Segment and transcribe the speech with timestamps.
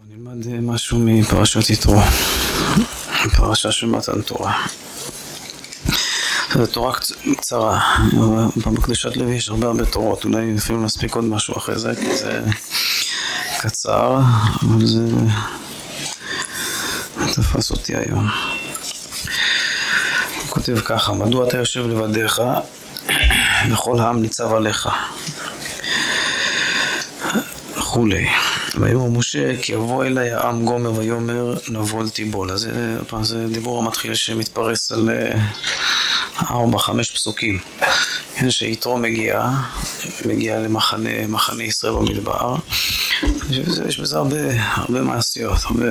[0.00, 2.00] נלמד אה, משהו מפרשת יתרו,
[3.36, 4.66] פרשה של מתן תורה.
[6.54, 6.92] זו תורה
[7.36, 7.98] קצרה,
[8.56, 12.42] בקדושת לוי יש הרבה הרבה תורות, אולי אפילו נספיק עוד משהו אחרי זה, כי זה
[13.60, 14.20] קצר,
[14.62, 15.08] אבל זה
[17.34, 18.28] תפס אותי היום.
[20.38, 22.42] הוא כותב ככה, מדוע אתה יושב לבדיך
[23.70, 24.88] וכל העם ניצב עליך?
[27.76, 28.28] וכולי.
[28.80, 32.50] ויאמר משה כי יבוא אליי העם גומר ויאמר נבול תיבול.
[32.50, 32.68] אז
[33.22, 35.40] זה דיבור המתחיל שמתפרס על אה,
[36.50, 37.58] ארבע חמש פסוקים.
[38.34, 39.50] כן, שיתרו מגיע,
[40.24, 42.56] מגיע למחנה מחנה ישראל במדבר.
[43.88, 44.36] יש בזה הרבה,
[44.74, 45.86] הרבה מעשיות, הרבה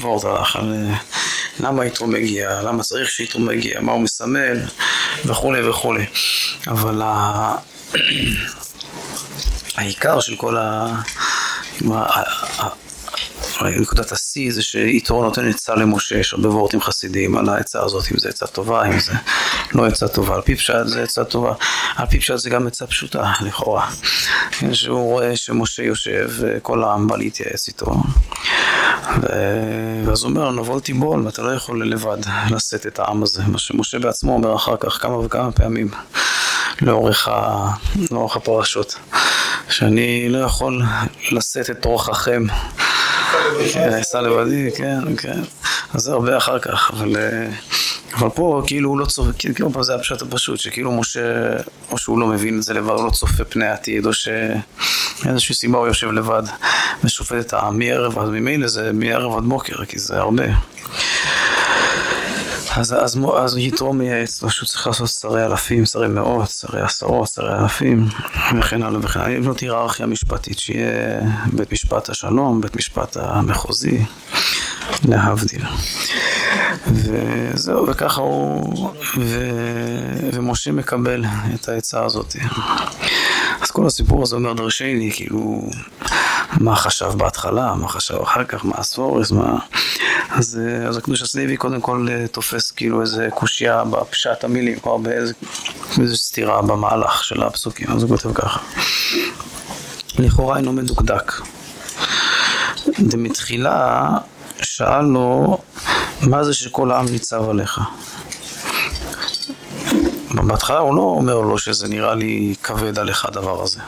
[0.00, 0.96] וורט הלך על אה,
[1.60, 4.58] למה יתרו מגיע, למה צריך שיתרו מגיע, מה הוא מסמל
[5.24, 6.06] וכולי וכולי.
[6.66, 7.02] אבל
[9.76, 10.96] העיקר של כל ה...
[13.80, 18.18] נקודת השיא זה שיתרו נותן עצה למשה, יש הרבה וורטים חסידיים על העצה הזאת, אם
[18.18, 19.12] זה עצה טובה, אם זה
[19.72, 20.34] לא עצה טובה.
[20.34, 21.52] על פי פשט זה עצה טובה,
[21.96, 23.88] על פי פשט זה גם עצה פשוטה, לכאורה.
[24.72, 28.02] שהוא רואה שמשה יושב וכל העם בא להתייעץ איתו.
[30.04, 32.18] ואז הוא אומר, נבול תיבול, ואתה לא יכול לבד
[32.50, 35.90] לשאת את העם הזה, מה שמשה בעצמו אומר אחר כך כמה וכמה פעמים
[36.82, 37.68] לאורך, ה...
[38.10, 38.96] לאורך הפרשות.
[39.68, 40.82] שאני לא יכול
[41.30, 42.42] לשאת את רוחכם.
[43.76, 45.40] נעשה לבדי, כן, כן.
[45.94, 47.16] אז זה הרבה אחר כך, אבל...
[47.16, 47.50] אה,
[48.14, 51.20] אבל פה כאילו הוא לא צופה, כאילו פה זה הפשט הפשוט, שכאילו משה,
[51.90, 55.78] או שהוא לא מבין את זה לבד, הוא לא צופה פני עתיד, או שאיזושהי סיבה
[55.78, 56.42] הוא יושב לבד
[57.04, 60.44] ושופט את העם מערב, אז ממילא זה מערב עד בוקר, כי זה הרבה.
[62.76, 67.28] אז, אז, אז יתרו מייעץ לו שהוא צריך לעשות שרי אלפים, שרי מאות, שרי עשרות,
[67.28, 68.08] שרי אלפים,
[68.58, 69.38] וכן הלאה וכן הלאה.
[69.38, 71.20] לבנות היררכיה משפטית, שיהיה
[71.52, 74.04] בית משפט השלום, בית משפט המחוזי,
[75.04, 75.62] להבדיל.
[76.86, 79.50] וזהו, וככה הוא, ו,
[80.32, 82.36] ומשה מקבל את העצה הזאת.
[83.60, 85.70] אז כל הסיפור הזה אומר דרשני, כאילו,
[86.60, 89.58] מה חשב בהתחלה, מה חשב אחר כך, מה הספורס, מה...
[90.30, 95.32] אז, אז הקדוש הסליבי קודם כל תופס כאילו איזה קושייה בפשט המילים, או באיזה,
[95.96, 98.60] באיזה סתירה במהלך של הפסוקים, אז הוא כותב ככה.
[100.18, 101.32] לכאורה אינו מדוקדק.
[103.12, 104.08] ומתחילה
[104.62, 105.58] שאל לו,
[106.22, 107.80] מה זה שכל העם ניצב עליך?
[110.34, 113.80] בהתחלה הוא לא אומר לו שזה נראה לי כבד עליך הדבר הזה.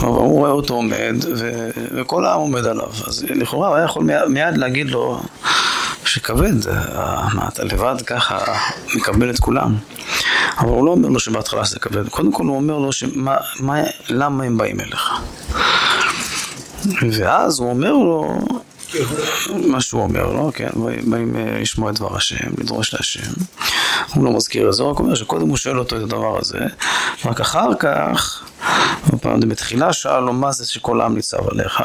[0.00, 1.70] הוא רואה אותו עומד, ו...
[1.76, 2.90] וכל העם עומד עליו.
[3.06, 5.20] אז לכאורה הוא היה יכול מיד, להגיד לו
[6.04, 6.66] שכבד,
[7.34, 8.38] מה אתה לבד ככה
[8.94, 9.74] מקבל את כולם.
[10.58, 12.08] אבל הוא לא אומר לו שבהתחלה זה כבד.
[12.08, 13.74] קודם כל הוא אומר לו שמה, מה,
[14.08, 15.10] למה הם באים אליך.
[17.12, 18.38] ואז הוא אומר לו
[19.66, 20.68] מה שהוא אומר לו, כן,
[21.04, 23.32] באים אה, לשמוע את דבר השם, לדרוש להשם.
[24.14, 26.58] הוא לא מזכיר את זה, רק אומר שקודם הוא שואל אותו את הדבר הזה,
[27.24, 28.44] רק אחר כך,
[29.22, 31.82] בתחילה שאל לו מה זה שכל העם ניצב עליך,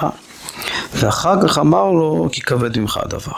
[0.94, 3.38] ואחר כך אמר לו כי כבד ממך הדבר.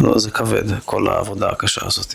[0.00, 2.14] לא, זה כבד, כל העבודה הקשה הזאת.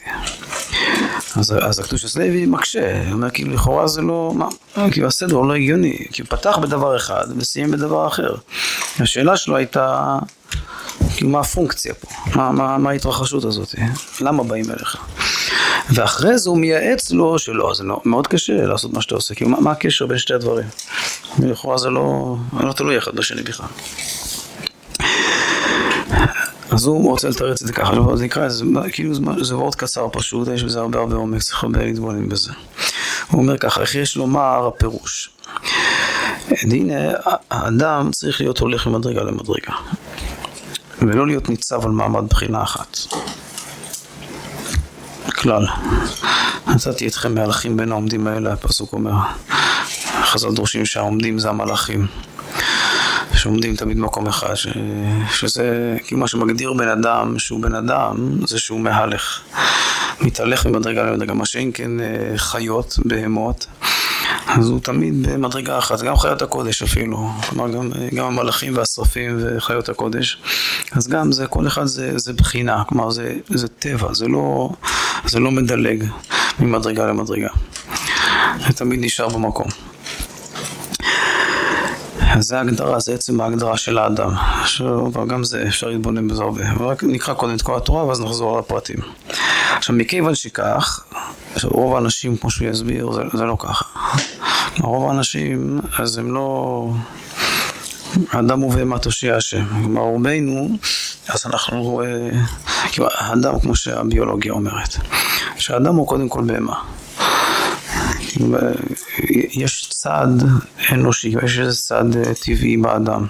[1.36, 4.48] אז, אז הקדוש לוי מקשה, הוא אומר כאילו לכאורה זה לא, מה,
[4.92, 8.36] כאילו הסדר הוא לא הגיוני, כי הוא פתח בדבר אחד וסיים בדבר אחר.
[9.00, 10.18] השאלה שלו הייתה,
[11.16, 13.76] כאילו מה הפונקציה פה, מה, מה, מה ההתרחשות הזאת,
[14.22, 14.98] למה באים אליך?
[15.90, 19.50] ואחרי זה הוא מייעץ לו שלא, זה לא, מאוד קשה לעשות מה שאתה עושה, כאילו
[19.50, 20.68] מה, מה הקשר בין שתי הדברים?
[21.40, 23.68] לכאורה זה לא, לא תלוי אחד בשני בכלל.
[26.78, 30.48] אז הוא רוצה לתרץ את זה ככה, זה נקרא, זה, כאילו זה וורד קצר פשוט,
[30.48, 32.52] יש בזה הרבה הרבה עומק, צריך הרבה להתבונן בזה.
[33.32, 35.30] הוא אומר ככה, איך יש לומר הפירוש.
[36.50, 36.96] הנה,
[37.52, 39.74] האדם צריך להיות הולך ממדרגה למדרגה,
[41.02, 42.98] ולא להיות ניצב על מעמד בחינה אחת.
[45.36, 45.66] כלל.
[46.68, 49.14] נתתי אתכם מהלכים בין העומדים האלה, הפסוק אומר.
[50.24, 52.08] חז"ל דורשים שהעומדים זה המלאכים.
[53.38, 54.68] שעומדים תמיד במקום אחד, ש...
[55.32, 58.16] שזה כאילו מה שמגדיר בן אדם שהוא בן אדם,
[58.48, 59.42] זה שהוא מהלך.
[60.22, 63.66] מתהלך ממדרגה למדרגה, מה שאין כן אה, חיות, בהמות,
[64.48, 69.90] אז הוא תמיד במדרגה אחת, גם חיות הקודש אפילו, כלומר גם, גם המלאכים והשרפים וחיות
[69.90, 70.38] הקודש,
[70.92, 74.70] אז גם זה, כל אחד זה, זה בחינה, כלומר זה, זה טבע, זה לא,
[75.26, 76.04] זה לא מדלג
[76.60, 77.50] ממדרגה למדרגה,
[78.68, 79.68] זה תמיד נשאר במקום.
[82.40, 84.32] זה ההגדרה, זה עצם ההגדרה של האדם.
[85.28, 86.72] גם זה אפשר להתבונן בזה הרבה.
[86.72, 88.98] אבל רק נקרא קודם את כל התורה ואז נחזור לפרטים.
[89.78, 91.04] עכשיו מכיוון שכך,
[91.64, 93.86] רוב האנשים כמו שהוא יסביר זה, זה לא ככה.
[94.80, 96.90] רוב האנשים אז הם לא,
[98.32, 99.66] האדם ובהמה תושיע השם.
[99.70, 100.70] כלומר, רובנו,
[101.30, 102.02] אז אנחנו,
[102.92, 104.96] כאילו, האדם, כמו שהביולוגיה אומרת,
[105.58, 106.76] שהאדם הוא קודם כל בהמה.
[109.52, 110.28] יש צד
[110.92, 112.06] אנושי, יש איזה צד
[112.46, 113.26] טבעי באדם.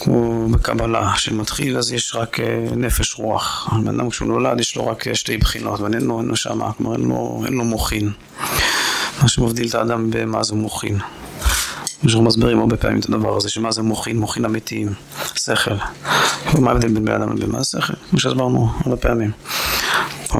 [0.00, 2.40] כמו בקבלה, שמתחיל אז יש רק
[2.76, 3.68] נפש רוח.
[3.84, 7.42] בן אדם כשהוא נולד יש לו רק שתי בחינות, ואין לו נשמה, כלומר אין לו,
[7.46, 8.10] אין לו מוחין.
[9.22, 10.98] מה שמבדיל את האדם במה זה מוחין.
[12.04, 14.88] אנחנו מסבירים הרבה פעמים את הדבר הזה, שמה זה מוחין, מוחין אמיתיים,
[15.34, 15.74] שכל.
[16.58, 17.92] מה ההבדל בין בן אדם לבין מה השכל?
[18.10, 19.30] כמו שהסברנו הרבה פעמים.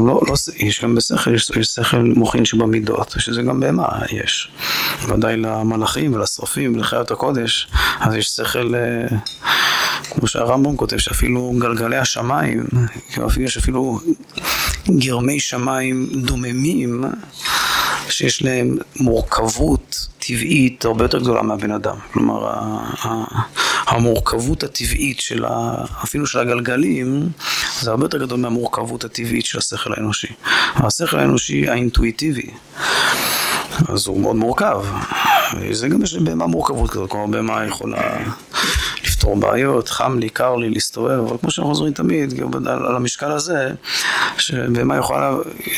[0.00, 4.48] לא, לא, יש גם בשכל, יש, יש שכל מוחין שבמידות, שזה גם בהמה יש.
[5.08, 7.68] ודאי למלאכים ולשרופים ולחיות הקודש,
[8.00, 9.16] אז יש שכל, אה,
[10.10, 12.64] כמו שהרמב"ם כותב, שאפילו גלגלי השמיים,
[13.40, 14.00] יש אפילו
[14.98, 17.04] גרמי שמיים דוממים,
[18.08, 21.96] שיש להם מורכבות טבעית הרבה יותר גדולה מהבן אדם.
[22.12, 22.52] כלומר,
[23.86, 25.84] המורכבות הטבעית של ה...
[26.04, 27.28] אפילו של הגלגלים,
[27.80, 30.32] זה הרבה יותר גדול מהמורכבות הטבעית של השכל האנושי.
[30.76, 32.50] השכל האנושי האינטואיטיבי,
[33.88, 34.84] אז הוא מאוד מורכב.
[35.70, 38.18] זה גם יש בהמה מורכבות כזאת, כלומר בהמה יכולה
[39.04, 42.34] לפתור בעיות, חם לי, קר לי, להסתובב, אבל כמו שאנחנו חוזרים תמיד,
[42.66, 43.70] על המשקל הזה,
[44.38, 45.34] שבהמה יכולה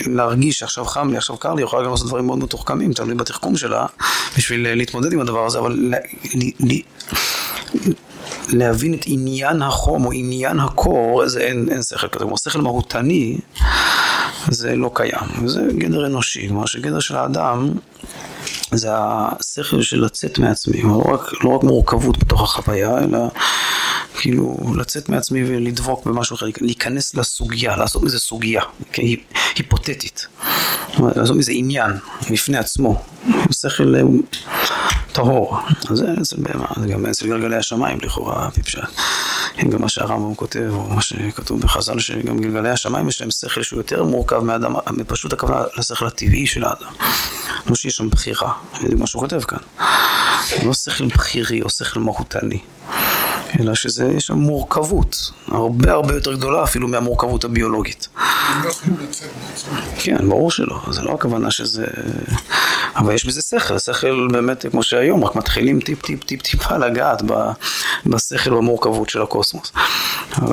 [0.06, 3.56] להרגיש שעכשיו חם לי, עכשיו קר לי, יכולה גם לעשות דברים מאוד מתוחכמים, תלוי בתחכום
[3.56, 3.86] שלה,
[4.36, 5.94] בשביל להתמודד עם הדבר הזה, אבל
[8.48, 12.24] להבין את עניין החום או עניין הקור, זה אין, אין שכל כזה.
[12.24, 13.38] כמו שכל מהותני,
[14.50, 15.46] זה לא קיים.
[15.48, 16.48] זה גדר אנושי.
[16.48, 17.70] כלומר שגדר של האדם
[18.72, 20.82] זה השכל של לצאת מעצמי.
[20.82, 23.18] לא רק, לא רק מורכבות בתוך החוויה, אלא
[24.26, 28.62] כאילו לצאת מעצמי ולדבוק במשהו אחר, להיכנס לסוגיה, לעשות מזה סוגיה,
[29.56, 30.26] היפותטית.
[30.98, 31.90] לעשות מזה עניין
[32.30, 33.02] בפני עצמו.
[33.52, 33.94] שכל
[35.12, 35.58] טהור.
[35.90, 36.36] אז זה אצל
[36.80, 38.80] זה גם אצל גלגלי השמיים לכאורה, בפשט.
[39.70, 43.78] גם מה שהרמב"ם כותב, או מה שכתוב בחז"ל, שגם גלגלי השמיים יש להם שכל שהוא
[43.78, 46.92] יותר מורכב מאדם, מפשוט הכוונה לשכל הטבעי של האדם.
[47.66, 49.58] לא שיש שם בחירה, זה מה שהוא כותב כאן.
[50.64, 52.58] לא שכל בחירי או שכל מהותני.
[53.60, 58.08] אלא שזה, יש שם מורכבות, הרבה הרבה יותר גדולה אפילו מהמורכבות הביולוגית.
[59.98, 61.86] כן, ברור שלא, זה לא הכוונה שזה...
[62.96, 67.22] אבל יש בזה שכל, שכל באמת כמו שהיום, רק מתחילים טיפ טיפ טיפ טיפה לגעת
[68.06, 69.72] בשכל במורכבות של הקוסמוס.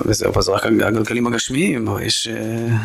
[0.05, 2.77] וזהו, אבל זה רק הגלגלים הגשמיים, יש אה,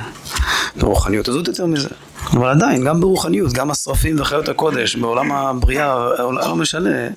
[0.76, 1.88] ברוחניות הזאת יותר מזה.
[2.32, 7.08] אבל עדיין, גם ברוחניות, גם השרפים וחיות הקודש, בעולם הבריאה, העולם לא משנה,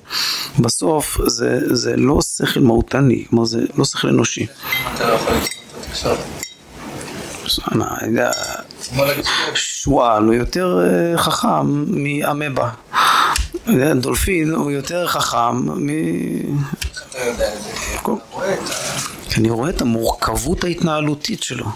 [0.58, 4.46] בסוף זה, זה לא שכל מהותני, כלומר זה לא שכל אנושי.
[5.00, 6.41] מה, אני יודע,
[9.54, 12.70] שועל הוא יותר אה, חכם מאמבה.
[14.00, 15.88] דולפין הוא יותר חכם מ...
[19.36, 21.66] אני רואה את המורכבות ההתנהלותית שלו.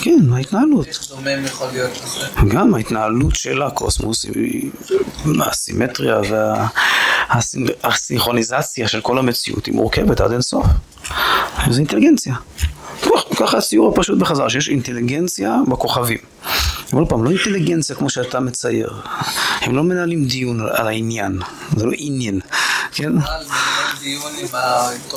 [0.00, 0.86] כן, ההתנהלות.
[2.48, 4.70] גם ההתנהלות של הקוסמוס היא
[5.40, 6.20] הסימטריה
[7.82, 10.66] והסינכרוניזציה של כל המציאות היא מורכבת עד אינסוף.
[11.70, 12.34] זה אינטליגנציה.
[13.36, 16.18] ככה הציור הפשוט בחז"ל, שיש אינטליגנציה בכוכבים.
[16.92, 18.92] אבל פעם, לא אינטליגנציה כמו שאתה מצייר.
[19.60, 21.38] הם לא מנהלים דיון על העניין,
[21.76, 22.40] זה לא עניין,
[22.92, 23.12] כן?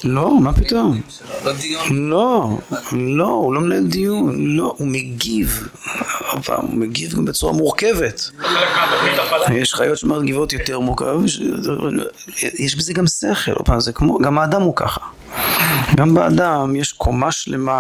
[0.04, 1.02] לא, מה פתאום?
[1.92, 2.58] לא,
[2.92, 5.68] לא, הוא לא מנהל דיון, לא, הוא מגיב.
[6.32, 8.30] הוא מגיב גם בצורה מורכבת.
[9.54, 11.26] יש חיות שמגיבות יותר מורכבות,
[12.60, 15.02] יש בזה גם שכל, זה כמו, גם האדם הוא ככה.
[15.96, 17.71] גם באדם יש קומה שלמה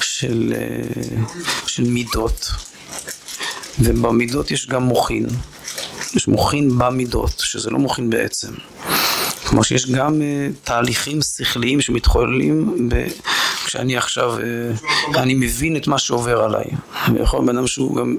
[0.00, 1.22] של, אה,
[1.66, 2.50] של מידות,
[3.80, 5.26] ובמידות יש גם מוחין.
[6.14, 8.52] יש מוחין במידות, שזה לא מוחין בעצם.
[9.48, 13.06] כמו שיש גם uh, תהליכים שכליים שמתחוללים ב...
[13.64, 16.64] כשאני עכשיו, uh, אני מבין את מה שעובר עליי.
[17.14, 18.16] ויכול להיות בן אדם שהוא גם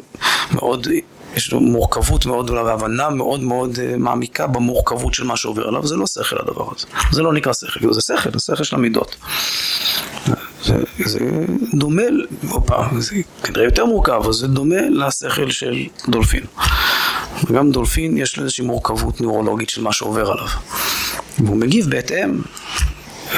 [0.51, 0.87] מאוד
[1.35, 5.87] יש לו מורכבות מאוד גדולה והבנה מאוד מאוד uh, מעמיקה במורכבות של מה שעובר עליו,
[5.87, 6.87] זה לא שכל הדבר הזה.
[7.11, 9.15] זה לא נקרא שכל, זה שכל, זה שכל של המידות.
[10.69, 11.19] זה, זה
[11.73, 12.01] דומה,
[12.65, 16.43] פעם, זה כנראה יותר מורכב, אבל זה דומה לשכל של דולפין.
[17.53, 20.47] גם דולפין יש לו איזושהי מורכבות נוירולוגית של מה שעובר עליו.
[21.39, 22.41] והוא מגיב בהתאם.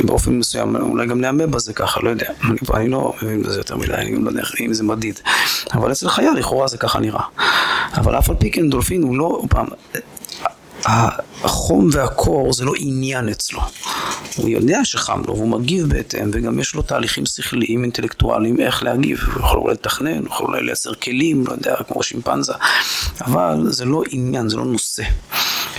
[0.04, 3.78] באופן מסוים, אולי גם לאמבה זה ככה, לא יודע, אני, אני לא מבין בזה יותר
[3.78, 5.20] מדי, אני גם לא יודע אם זה מדיד,
[5.74, 7.24] אבל אצל חיה לכאורה זה ככה נראה.
[7.96, 9.68] אבל אף על פי כן דולפין הוא לא, פעם,
[10.86, 13.60] החום והקור זה לא עניין אצלו.
[14.36, 19.20] הוא יודע שחם לו והוא מגיב בהתאם וגם יש לו תהליכים שכליים אינטלקטואליים איך להגיב.
[19.20, 22.54] הוא יכול אולי לתכנן, הוא יכול אולי לייצר כלים, לא יודע, כמו שימפנזה,
[23.22, 25.04] אבל זה לא עניין, זה לא נושא.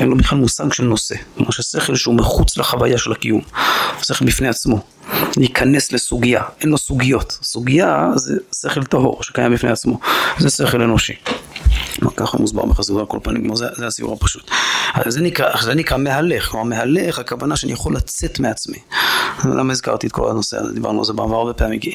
[0.01, 1.15] אין לו בכלל מושג של נושא.
[1.37, 3.41] כלומר ששכל שהוא מחוץ לחוויה של הקיום,
[4.03, 4.81] שכל בפני עצמו,
[5.37, 7.39] להיכנס לסוגיה, אין לו סוגיות.
[7.43, 9.99] סוגיה זה שכל טהור שקיים בפני עצמו,
[10.39, 11.13] זה שכל אנושי.
[12.17, 14.51] ככה מוסבר בחסידות על כל פנים, זה, זה הסיור הפשוט.
[15.07, 18.79] זה נקרא, זה נקרא מהלך, כלומר מהלך הכוונה שאני יכול לצאת מעצמי.
[19.45, 21.95] למה הזכרתי את כל הנושא הזה, דיברנו על זה בעבר הרבה פעמים, כי,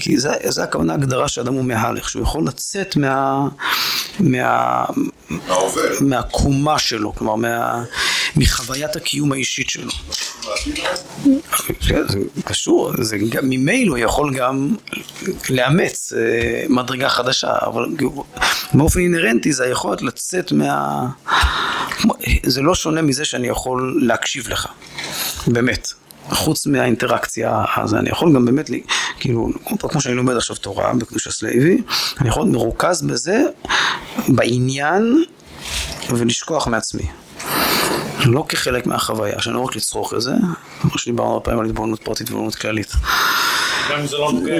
[0.00, 3.48] כי זה, זה הכוונה הגדרה שאדם הוא מהלך, שהוא יכול לצאת מה...
[4.20, 4.84] מה...
[6.00, 7.84] מהקומה שלו, כלומר מה...
[8.36, 9.90] מחוויית הקיום האישית שלו.
[11.80, 14.74] כן, זה קשור, זה גם ממילא יכול גם
[15.50, 17.86] לאמץ אה, מדרגה חדשה, אבל
[18.74, 21.06] באופן אינהרנטי זה היכולת לצאת מה...
[22.46, 24.66] זה לא שונה מזה שאני יכול להקשיב לך,
[25.46, 25.92] באמת.
[26.30, 28.70] חוץ מהאינטראקציה, אז אני יכול גם באמת,
[29.20, 29.48] כאילו,
[29.78, 31.82] כמו שאני לומד עכשיו תורה בקדושת לוי,
[32.20, 33.42] אני יכול להיות מרוכז בזה,
[34.28, 35.24] בעניין,
[36.10, 37.06] ולשכוח מעצמי.
[38.24, 40.32] לא כחלק מהחוויה, שאני לא רק לצרוך את זה,
[40.80, 42.92] כמו שדיברנו הרבה פעמים על התבוננות פרטית והתבוננות כללית.
[43.90, 44.54] גם אם זה לא נוגע.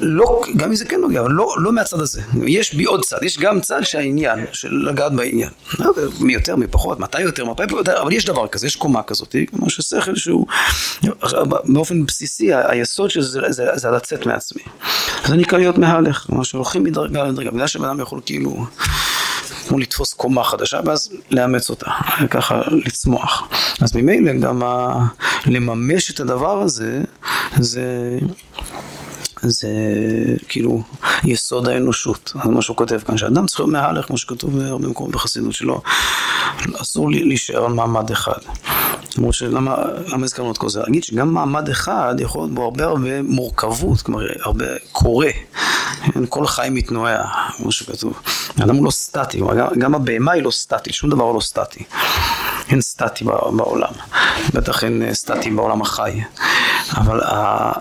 [0.00, 2.22] לא, גם אם זה כן נוגע, אבל לא, לא מהצד הזה.
[2.46, 5.50] יש בי עוד צד, יש גם צד שהעניין, של לגעת בעניין.
[6.20, 9.36] מי יותר, מי פחות, מתי יותר, מתי יותר, אבל יש דבר כזה, יש קומה כזאת,
[9.46, 10.46] כמו ששכל שהוא,
[11.64, 14.62] באופן בסיסי, היסוד של זה, זה, זה לצאת מעצמי.
[15.26, 18.66] זה נקרא להיות מהלך, כלומר שהולכים מדרגה לדרגה, בגלל שבן אדם יכול כאילו...
[19.68, 21.90] כמו לתפוס קומה חדשה ואז לאמץ אותה,
[22.30, 23.48] ככה לצמוח.
[23.80, 24.98] אז ממילא גם ה...
[25.46, 27.02] לממש את הדבר הזה,
[27.56, 28.18] זה
[29.46, 29.68] זה
[30.48, 30.82] כאילו
[31.24, 35.12] יסוד האנושות, זה מה שהוא כותב כאן, שאדם צריך להיות מהלך, כמו שכתוב בהרבה מקומות
[35.12, 35.80] בחסידות שלו,
[36.80, 38.38] אסור לי להישאר על מעמד אחד.
[39.18, 39.76] למרות שלמה
[40.24, 40.80] הזכרנו את כל זה?
[40.80, 45.30] להגיד שגם מעמד אחד יכול להיות בו הרבה הרבה מורכבות, כלומר הרבה קורה,
[46.28, 47.24] כל חי מתנועע,
[47.56, 48.20] כמו שכתוב.
[48.56, 49.40] האדם הוא לא סטטי,
[49.78, 51.84] גם, הבהמה היא לא סטטית, שום דבר לא סטטי.
[52.70, 53.92] אין סטטי בעולם,
[54.54, 56.20] בטח אין סטטי בעולם החי.
[56.96, 57.20] אבל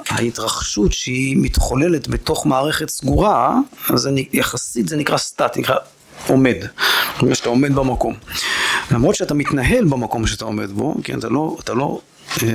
[0.10, 3.56] ההתרחשות שהיא מתחוללת בתוך מערכת סגורה,
[3.90, 5.76] אז יחסית זה נקרא סטטי, נקרא
[6.28, 6.56] עומד,
[7.34, 8.14] שאתה עומד במקום.
[8.92, 12.00] למרות שאתה מתנהל במקום שאתה עומד בו, כן, אתה לא, אתה לא
[12.44, 12.48] אה,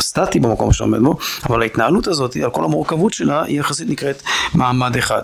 [0.00, 1.16] סטטי במקום שאתה עומד בו,
[1.48, 4.22] אבל ההתנהלות הזאת, על כל המורכבות שלה, היא יחסית נקראת
[4.54, 5.22] מעמד אחד.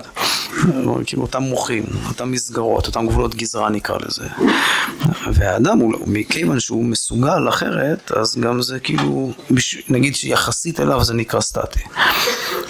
[1.05, 4.25] כאילו אותם מוחים, אותם מסגרות, אותם גבולות גזרה נקרא לזה.
[5.33, 9.33] והאדם, הוא, מכיוון שהוא מסוגל אחרת, אז גם זה כאילו,
[9.89, 11.81] נגיד שיחסית אליו זה נקרא סטטי.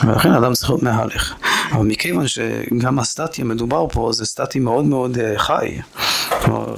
[0.05, 1.35] ולכן האדם צריך להיות מהלך.
[1.73, 5.79] אבל מכיוון שגם הסטטי המדובר פה זה סטטי מאוד מאוד אה, חי.
[6.43, 6.75] כלומר,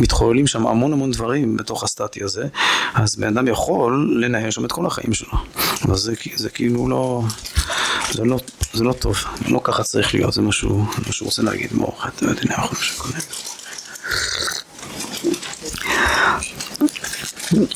[0.00, 2.44] מתחוללים שם המון המון דברים בתוך הסטטי הזה,
[2.94, 5.32] אז בן אדם יכול לנהל שם את כל החיים שלו.
[5.84, 7.22] אבל זה, זה כאילו לא,
[8.12, 8.38] זה לא,
[8.72, 9.16] זה לא טוב,
[9.48, 10.86] לא ככה צריך להיות, זה מה שהוא
[11.20, 13.20] רוצה להגיד, מור, אתה יודע, אנחנו שקודם.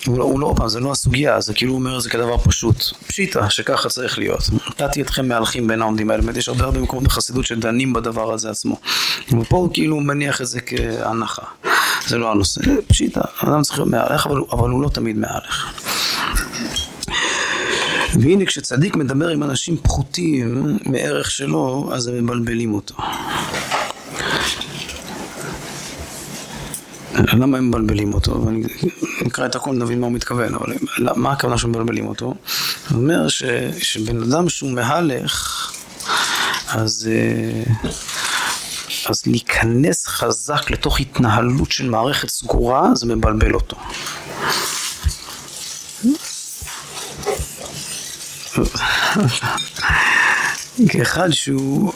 [0.06, 2.76] הוא לא, הוא לא, זה לא הסוגיה, זה כאילו אומר זה כדבר פשוט.
[3.06, 4.42] פשיטה, שככה צריך להיות.
[4.52, 8.50] נתתי אתכם מהלכים בין העומדים האלה, באמת יש הרבה הרבה מקומות בחסידות שדנים בדבר הזה
[8.50, 8.80] עצמו.
[9.40, 11.42] ופה הוא כאילו מניח את זה כהנחה.
[12.06, 15.72] זה לא הנושא, פשיטה, אדם צריך להיות מהלך, אבל, אבל הוא לא תמיד מהלך.
[18.14, 22.94] והנה כשצדיק מדבר עם אנשים פחותים מערך שלו, אז הם מבלבלים אותו.
[27.14, 28.44] למה הם מבלבלים אותו?
[28.46, 28.62] ואני
[29.22, 32.24] נקרא את הכל נבין מה הוא מתכוון, אבל מה הכוונה שמבלבלים אותו?
[32.24, 32.34] הוא
[32.98, 33.42] אומר ש,
[33.78, 35.66] שבן אדם שהוא מהלך,
[36.68, 37.88] אז, אה,
[39.08, 43.76] אז להיכנס חזק לתוך התנהלות של מערכת סגורה, זה מבלבל אותו.
[50.88, 51.92] כאחד שהוא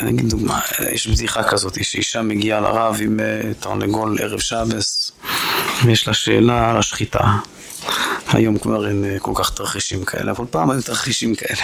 [0.00, 0.60] אני אגיד דוגמה,
[0.92, 5.12] יש בדיחה כזאת, שאישה מגיעה לרב עם אה, תרנגול ערב שבס,
[5.84, 7.36] ויש לה שאלה על השחיטה.
[8.28, 11.62] היום כבר אין אה, כל כך תרחישים כאלה, אבל פעם היו תרחישים כאלה.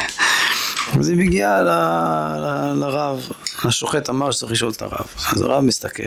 [0.93, 1.63] אז היא מגיעה
[2.75, 3.29] לרב,
[3.65, 5.07] השוחט אמר שצריך לשאול את הרב.
[5.33, 6.03] אז הרב מסתכל,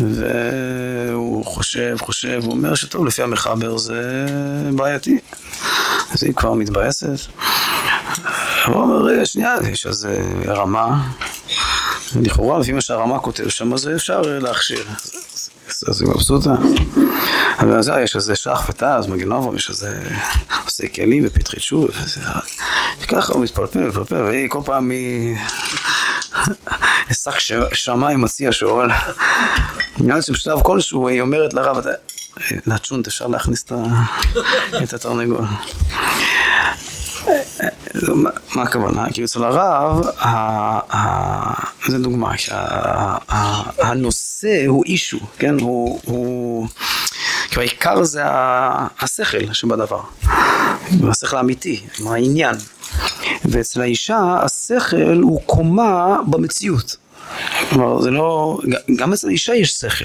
[0.00, 4.26] והוא חושב, חושב, הוא אומר שטוב, לפי המחבר זה
[4.74, 5.18] בעייתי.
[6.12, 7.08] אז היא כבר מתבאסת.
[8.66, 11.08] הוא אומר, רגע, שנייה, יש איזה רמה.
[12.22, 14.84] לכאורה, לפי מה שהרמה כותב שם, אז אפשר להכשיר.
[15.88, 16.50] אז זה מבסוטה.
[17.58, 20.02] אז יש איזה שח ותז, מגיל נובו, יש איזה
[20.64, 21.88] עושה כלים ופתחי שוב,
[23.00, 25.36] וככה הוא מתפלפל ומתפלפל, והיא כל פעם היא...
[27.12, 27.38] שק
[27.72, 28.88] שמיים מציע שואל.
[29.98, 31.84] נראה שבשלב כלשהו היא אומרת לרב,
[32.66, 33.64] לצ'ונט אפשר להכניס
[34.82, 35.44] את התרנגול.
[38.54, 39.06] מה הכוונה?
[39.12, 40.06] כי אצל הרב,
[41.88, 42.32] זו דוגמה,
[43.78, 45.60] הנושא הוא אישו, כן?
[45.60, 46.68] הוא...
[47.50, 48.22] כי העיקר זה
[49.00, 50.00] השכל שבדבר,
[51.08, 52.54] השכל האמיתי, העניין.
[53.44, 56.96] ואצל האישה השכל הוא קומה במציאות.
[57.70, 58.58] כלומר, זה לא...
[58.96, 60.04] גם אצל אישה יש שכל.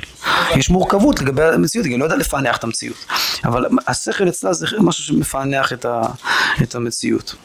[0.56, 3.06] יש מורכבות לגבי המציאות, היא לא יודעת לפענח את המציאות.
[3.46, 6.02] אבל השכל אצלה זה משהו שמפענח את, ה,
[6.64, 7.36] את המציאות.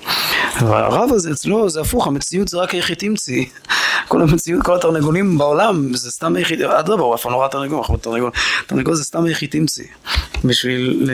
[0.60, 3.48] והרב הזה אצלו זה הפוך, המציאות זה רק היחיד תמצי.
[4.08, 7.84] כל המציאות, כל התרנגולים בעולם זה סתם היחיד, אדרבה, הוא אף פעם לא ראה תרנגול,
[8.00, 8.30] תרנגול,
[8.66, 9.86] תרנגול זה סתם היחיד תמצי.
[10.44, 11.10] בשביל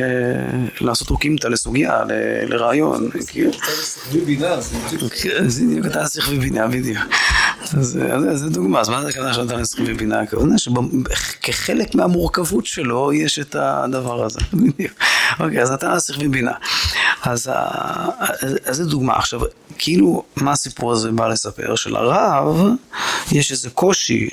[0.80, 2.02] לעשות רוקימתא לסוגיה,
[2.48, 3.10] לרעיון.
[5.46, 6.98] זה בדיוק אתה שכבי בינה, בדיוק.
[8.34, 10.20] זה דוגמה, אז מה זה הכוונה שאתה שכבי בינה?
[10.20, 14.38] הכוונה שכחלק מהמורכבות שלו יש את הדבר הזה.
[14.62, 14.92] בדיוק.
[15.40, 16.52] אוקיי, אז אתה שכבי בינה.
[17.22, 17.50] אז
[18.70, 19.16] זה דוגמה.
[19.16, 19.40] עכשיו,
[19.78, 21.74] כאילו, מה הסיפור הזה בא לספר?
[21.74, 22.56] שלרב
[23.32, 24.28] יש איזה קושי,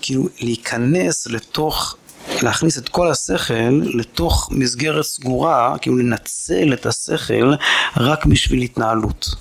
[0.00, 1.96] כאילו, להיכנס לתוך
[2.42, 7.52] להכניס את כל השכל לתוך מסגרת סגורה, כאילו לנצל את השכל
[7.96, 9.34] רק בשביל התנהלות.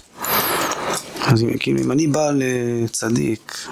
[1.21, 3.67] אז כאילו אם אני בא לצדיק,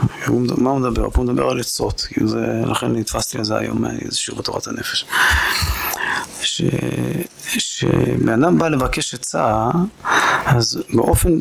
[0.57, 1.07] מה הוא מדבר?
[1.15, 5.05] הוא מדבר על עצות, כאילו זה, לכן נתפסתי לזה היום איזה שיעור בתורת הנפש.
[7.45, 9.69] כשבן אדם בא לבקש עצה,
[10.45, 11.31] אז באופן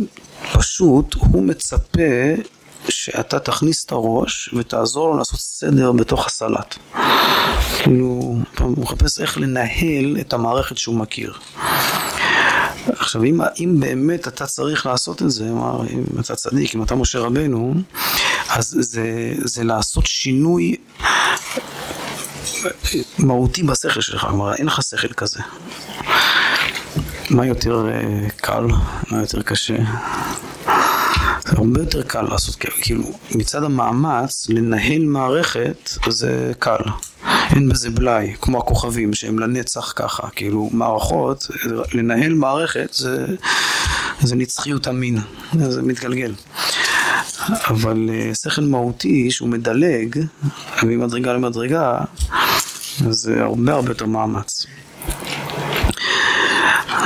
[0.53, 2.03] פשוט הוא מצפה
[3.04, 6.76] שאתה תכניס את הראש ותעזור לו לעשות סדר בתוך הסלט.
[7.82, 11.35] כאילו, הוא מחפש איך לנהל את המערכת שהוא מכיר.
[12.87, 16.94] עכשיו, אם, אם באמת אתה צריך לעשות את זה, כלומר, אם אתה צדיק, אם אתה
[16.94, 17.75] משה רבנו,
[18.49, 20.76] אז זה, זה לעשות שינוי
[23.18, 25.40] מהותי בשכל שלך, כלומר, אין לך שכל כזה.
[27.30, 28.66] מה יותר אה, קל?
[29.11, 29.76] מה יותר קשה?
[31.52, 33.04] הרבה יותר קל לעשות, כאילו,
[33.35, 36.82] מצד המאמץ לנהל מערכת זה קל.
[37.50, 41.50] אין בזה בלאי, כמו הכוכבים שהם לנצח ככה, כאילו מערכות,
[41.95, 43.26] לנהל מערכת זה,
[44.21, 45.19] זה נצחיות המין,
[45.58, 46.34] זה מתגלגל.
[47.49, 50.19] אבל אה, שכל מהותי שהוא מדלג
[50.82, 52.00] ממדרגה למדרגה,
[53.10, 54.67] זה הרבה הרבה יותר מאמץ.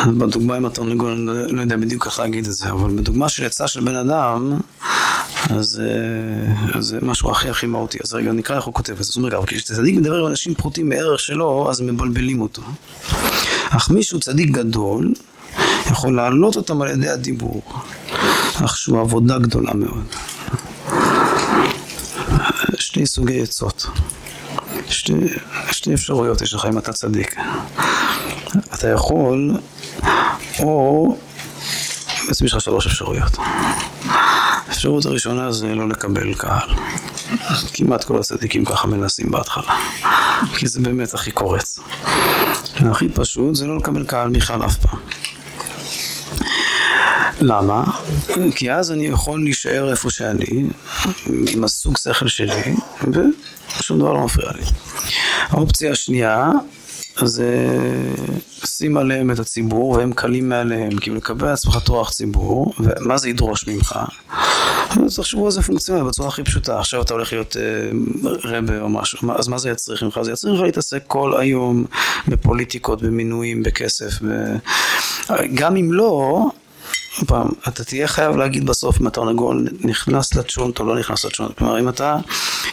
[0.07, 3.45] בדוגמה עם התרנגול, אני לא, לא יודע בדיוק איך להגיד את זה, אבל בדוגמה של
[3.45, 4.59] עצה של בן אדם,
[5.51, 5.83] אז
[6.75, 7.99] אה, זה משהו הכי הכי מהותי.
[8.05, 9.05] אז רגע, נקרא איך הוא כותב את זה.
[9.05, 12.63] זאת אומרת, אבל כשצדיק מדבר עם אנשים פחותים מערך שלו, אז מבלבלים אותו.
[13.71, 15.13] אך מישהו צדיק גדול,
[15.91, 17.63] יכול להעלות אותם על ידי הדיבור,
[18.65, 20.05] אך שהוא עבודה גדולה מאוד.
[22.79, 23.87] שני סוגי עצות.
[24.89, 25.13] שתי,
[25.71, 27.37] שתי אפשרויות יש לך אם אתה צדיק.
[28.75, 29.57] אתה יכול,
[30.59, 31.17] או,
[32.29, 33.37] בעצם יש לך שלוש אפשרויות.
[34.67, 36.69] האפשרות הראשונה זה לא לקבל קהל.
[37.73, 39.77] כמעט כל הצדיקים ככה מנסים בהתחלה,
[40.57, 41.79] כי זה באמת הכי קורץ.
[42.91, 44.99] הכי פשוט זה לא לקבל קהל בכלל אף פעם.
[47.41, 47.85] למה?
[48.55, 50.67] כי אז אני יכול להישאר איפה שאני,
[51.27, 52.75] עם הסוג שכל שלי,
[53.79, 54.65] ושום דבר לא מפריע לי.
[55.49, 56.51] האופציה השנייה
[57.25, 57.79] זה
[58.65, 63.67] שים עליהם את הציבור והם קלים מעליהם, כאילו לקבל לעצמך טורח ציבור, ומה זה ידרוש
[63.67, 63.99] ממך?
[65.07, 67.91] אז תחשבו על זה פונקציונל בצורה הכי פשוטה, עכשיו אתה הולך להיות אה,
[68.45, 70.21] רבה או משהו, אז מה זה יצריך ממך?
[70.23, 71.85] זה יצריך לך להתעסק כל היום
[72.29, 74.57] בפוליטיקות, במינויים, בכסף, ב...
[75.55, 76.47] גם אם לא,
[77.27, 81.59] פעם, אתה תהיה חייב להגיד בסוף אם התרנגול נכנס לצ'ונט או לא נכנס לצ'ונט.
[81.59, 82.17] כלומר, אם אתה,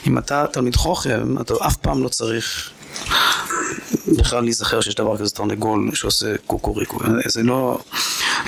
[0.08, 2.70] אם אתה תלמיד חוכם, אתה אף פעם לא צריך
[4.18, 7.00] בכלל להיזכר שיש דבר כזה תרנגול שעושה קוקוריקו.
[7.28, 7.80] זה לא...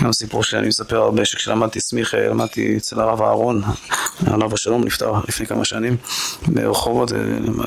[0.04, 3.62] גם סיפור שאני מספר הרבה, שכשלמדתי סמיך, למדתי אצל הרב אהרון,
[4.20, 5.98] הרב השלום נפטר לפני כמה שנים
[6.48, 7.12] ברחובות,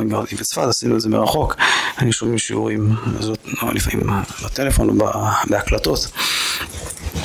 [0.08, 1.56] גרתי בצפת, עשינו את זה מרחוק,
[1.98, 4.06] אני שומעים שיעורים, זאת, לא, לפעמים
[4.44, 5.06] בטלפון או
[5.50, 6.08] בהקלטות.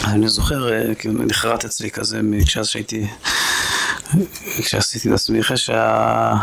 [0.04, 3.08] אני זוכר, אה, כאילו נחרט אצלי כזה, כשאז שהייתי,
[4.58, 6.34] כשעשיתי את הסמיכה, שה...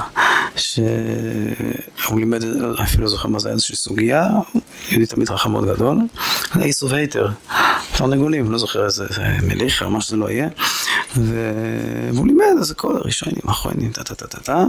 [0.56, 2.44] שהוא לימד,
[2.82, 4.28] אפילו לא זוכר מה זה, איזושהי סוגיה,
[4.90, 5.96] יהודי תמיד חכם מאוד גדול,
[6.60, 7.28] איסו וייטר,
[7.96, 9.06] תרנגולים, לא זוכר איזה
[9.82, 10.48] או מה שזה לא יהיה,
[11.16, 14.64] והוא לימד אז הכל ראשונים, אחרונים, טה טה טה טה טה,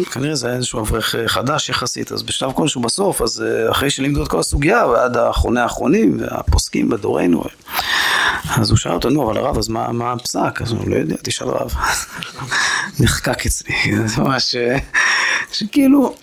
[0.00, 4.28] וכנראה זה היה איזשהו אברך חדש יחסית, אז בשלב כלשהו בסוף, אז אחרי שלימדו את
[4.28, 7.44] כל הסוגיה, ועד האחרוני האחרונים, והפוסקים בדורנו,
[8.50, 10.62] אז הוא שאל אותו, נו, אבל הרב, אז מה, הפסק?
[10.62, 11.74] אז הוא לא יודע, תשאל רב.
[13.00, 13.74] נחקק אצלי,
[14.06, 14.56] זה ממש,
[15.52, 16.14] שכאילו,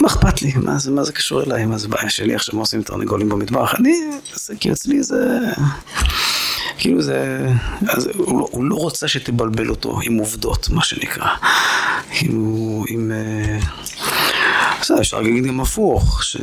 [0.00, 0.52] מה אכפת לי?
[0.56, 1.66] מה זה, מה זה קשור אליי?
[1.66, 3.74] מה זה בעיה שלי עכשיו מה עושים תרנגולים במטבח?
[3.74, 3.94] אני,
[4.34, 5.38] זה, כי אצלי זה...
[6.78, 7.48] כאילו זה...
[7.88, 11.26] אז הוא, הוא לא רוצה שתבלבל אותו עם עובדות, מה שנקרא.
[12.10, 13.12] כאילו, עם...
[13.14, 13.58] אה,
[14.88, 16.36] בסדר, אפשר להגיד גם הפוך, ש...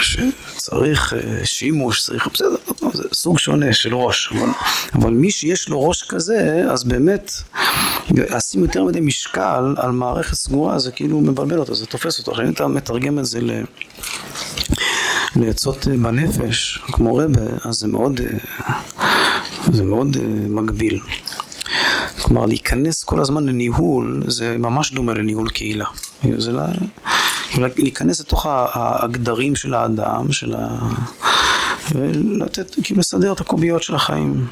[0.00, 2.56] שצריך אה, שימוש, צריך, בסדר,
[2.92, 4.48] זה סוג שונה של ראש, אבל,
[4.94, 7.32] אבל מי שיש לו ראש כזה, אז באמת,
[8.10, 12.30] לשים יותר מדי משקל על מערכת סגורה, זה כאילו מבלבל אותו, זה תופס אותו.
[12.30, 13.64] עכשיו אם אתה מתרגם את זה ל...
[15.36, 18.72] לעצות בנפש, כמו רבה, אז זה מאוד, אה,
[19.72, 21.00] זה מאוד אה, מגביל.
[22.22, 25.86] כלומר, להיכנס כל הזמן לניהול, זה ממש דומה לניהול קהילה.
[26.38, 26.66] זה לה...
[27.58, 30.78] להיכנס לתוך הגדרים של האדם, של ה...
[31.92, 34.46] ולתת, כאילו לסדר את הקוביות של החיים.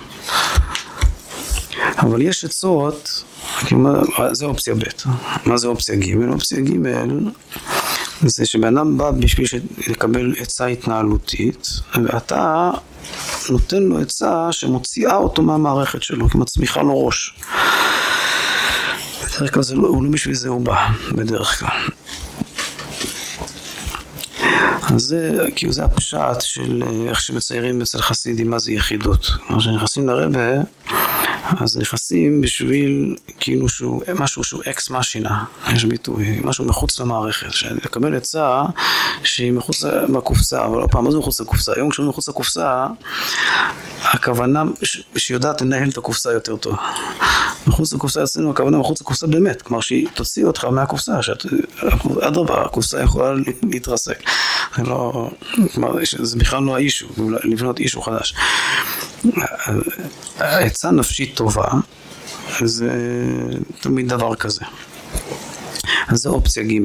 [1.98, 3.24] אבל יש עצות,
[3.66, 3.94] כאילו,
[4.33, 4.83] זה אופציה ב',
[5.46, 6.33] מה זה אופציה ג'?
[6.33, 6.88] אופציה ג'
[8.20, 9.46] זה שבן אדם בא בשביל
[9.88, 12.70] לקבל עצה התנהלותית, ואתה
[13.50, 17.35] נותן לו עצה שמוציאה אותו מהמערכת שלו, כי מצמיחה לו ראש.
[19.37, 21.88] בדרך כלל זה לא, הוא לא בשביל זה הוא בא, בדרך כלל.
[24.94, 29.27] אז זה, כאילו זה הפשט של אה, איך שמציירים אצל חסידים מה זה יחידות.
[29.46, 30.51] כלומר, כשנכנסים לרבה,
[31.61, 37.46] אז נכנסים בשביל כאילו שהוא, משהו שהוא אקס משינה, יש ביטוי, משהו מחוץ למערכת,
[37.85, 38.62] לקבל עצה
[39.25, 41.72] שהיא מחוץ לקופסה, אבל לא פעם, מה זה מחוץ לקופסה?
[41.77, 42.87] היום כשאומרים מחוץ לקופסה,
[44.03, 44.62] הכוונה
[45.16, 46.77] שיודעת לנהל את הקופסה יותר טוב.
[47.66, 51.12] מחוץ לקופסה אצלנו הכוונה מחוץ לקופסה באמת, כלומר שהיא תוציא אותך מהקופסה,
[52.20, 54.22] אדרבה, הקופסה יכולה להתרסק.
[54.79, 55.31] לא,
[55.75, 57.07] כלומר, זה בכלל לא האישו,
[57.44, 58.35] לבנות אישו חדש.
[60.38, 61.68] עצה נפשית טובה
[62.64, 62.90] זה
[63.81, 64.64] תמיד דבר כזה.
[66.09, 66.79] אז זה אופציה ג'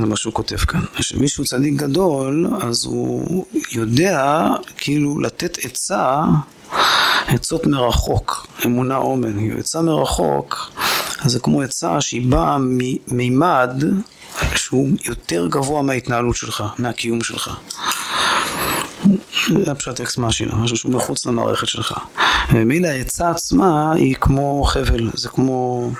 [0.00, 0.80] זה מה שהוא כותב כאן.
[0.94, 4.46] כשמישהו צדיק גדול, אז הוא יודע
[4.76, 6.22] כאילו לתת עצה,
[7.26, 9.58] עצות מרחוק, אמונה אומן.
[9.58, 10.70] עצה מרחוק,
[11.24, 13.84] זה כמו עצה שהיא באה ממימד
[14.54, 17.50] שהוא יותר גבוה מההתנהלות שלך, מהקיום שלך.
[19.64, 21.94] זה פשוט אקס משהו, משהו שהוא מחוץ למערכת שלך.
[22.52, 25.90] ומילא העצה עצמה היא כמו חבל, זה כמו...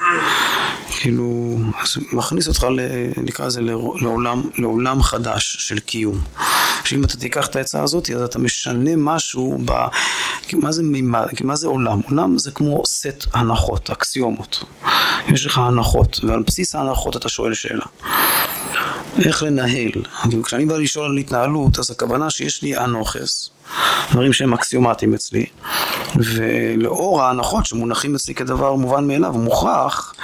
[1.00, 2.80] כאילו, זה מכניס אותך, ל,
[3.16, 3.60] נקרא לזה,
[4.00, 6.20] לעולם, לעולם חדש של קיום.
[6.84, 9.72] שאם אתה תיקח את העצה הזאת, אז אתה משנה משהו ב...
[10.52, 12.00] מה זה מימד, מה זה עולם?
[12.10, 14.64] עולם זה כמו סט הנחות, אקסיומות.
[15.28, 17.84] יש לך הנחות, ועל בסיס ההנחות אתה שואל שאלה.
[19.24, 19.90] איך לנהל.
[20.44, 23.50] כשאני בא לשאול על התנהלות, אז הכוונה שיש לי אנוכס,
[24.12, 25.46] דברים שהם אקסיומטיים אצלי,
[26.16, 30.14] ולאור ההנחות שמונחים אצלי כדבר מובן מאליו, מוכרח,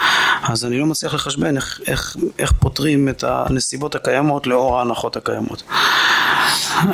[0.42, 5.62] אז אני לא מצליח לחשבן איך, איך, איך פותרים את הנסיבות הקיימות לאור ההנחות הקיימות.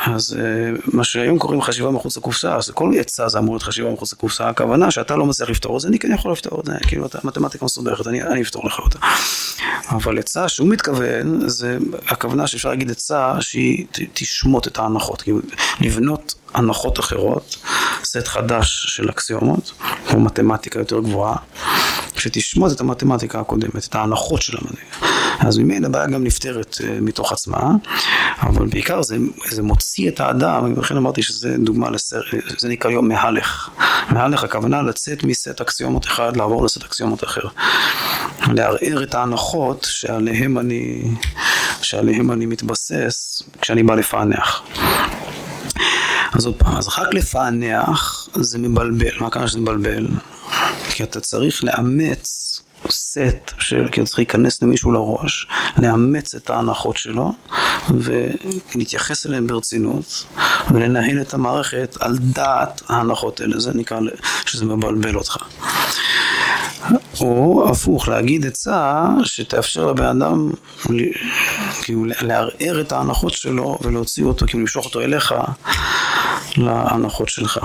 [0.05, 3.91] אז אה, מה שהיום קוראים חשיבה מחוץ לקופסה, אז כל עצה זה אמור להיות חשיבה
[3.91, 6.73] מחוץ לקופסה, הכוונה שאתה לא מצליח לפתור את זה, אני כן יכול לפתור את זה,
[6.87, 8.99] כאילו אתה מתמטיקה מסובכת, אני, אני אפתור לך אותה.
[9.89, 15.39] אבל עצה שהוא מתכוון, זה הכוונה שאפשר להגיד עצה שהיא תשמוט את ההנחות, כאילו
[15.81, 17.55] לבנות הנחות אחרות,
[18.03, 19.71] סט חדש של אקסיומות,
[20.13, 21.35] או מתמטיקה יותר גבוהה,
[22.17, 24.85] שתשמוט את המתמטיקה הקודמת, את ההנחות של המדעי.
[25.39, 27.71] אז ממילא הבעיה גם נפתרת uh, מתוך עצמה,
[28.41, 29.17] אבל בעיקר זה,
[29.49, 32.21] זה מוציא את האדם, ולכן אמרתי שזה דוגמה לסר...
[32.57, 33.69] זה נקרא יום מהלך.
[34.09, 37.47] מהלך הכוונה לצאת מסט אקסיומות אחד, לעבור לסט אקסיומות אחר.
[38.47, 41.03] לערער את ההנחות שעליהם אני,
[41.81, 44.61] שעליהם אני מתבסס כשאני בא לפענח.
[46.35, 49.19] אז עוד פעם, אז רק לפענח זה מבלבל.
[49.19, 50.07] מה קרה שזה מבלבל?
[50.89, 52.53] כי אתה צריך לאמץ
[52.89, 57.33] סט של, כי אתה צריך להיכנס למישהו לראש, לאמץ את ההנחות שלו
[57.89, 60.25] ולהתייחס אליהן ברצינות
[60.71, 63.99] ולנהל את המערכת על דעת ההנחות האלה, זה נקרא
[64.45, 65.37] שזה מבלבל אותך.
[67.21, 70.51] או הפוך, להגיד עצה שתאפשר לבן אדם
[71.81, 75.33] כאילו לערער את ההנחות שלו ולהוציא אותו, כאילו למשוך אותו אליך
[76.57, 77.59] להנחות שלך.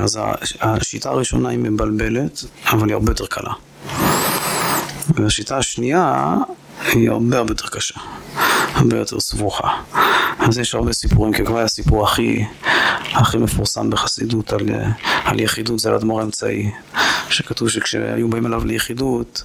[0.00, 0.18] אז
[0.60, 3.52] השיטה הראשונה היא מבלבלת, אבל היא הרבה יותר קלה.
[5.08, 6.36] והשיטה השנייה
[6.82, 8.00] היא הרבה הרבה יותר קשה,
[8.74, 9.68] הרבה יותר סבוכה.
[10.38, 12.44] אז יש הרבה סיפורים, כי כבר הסיפור הכי,
[13.12, 14.68] הכי מפורסם בחסידות על,
[15.24, 16.70] על יחידות זה על אדמו"ר האמצעי,
[17.28, 19.42] שכתוב שכשהיו באים אליו ליחידות,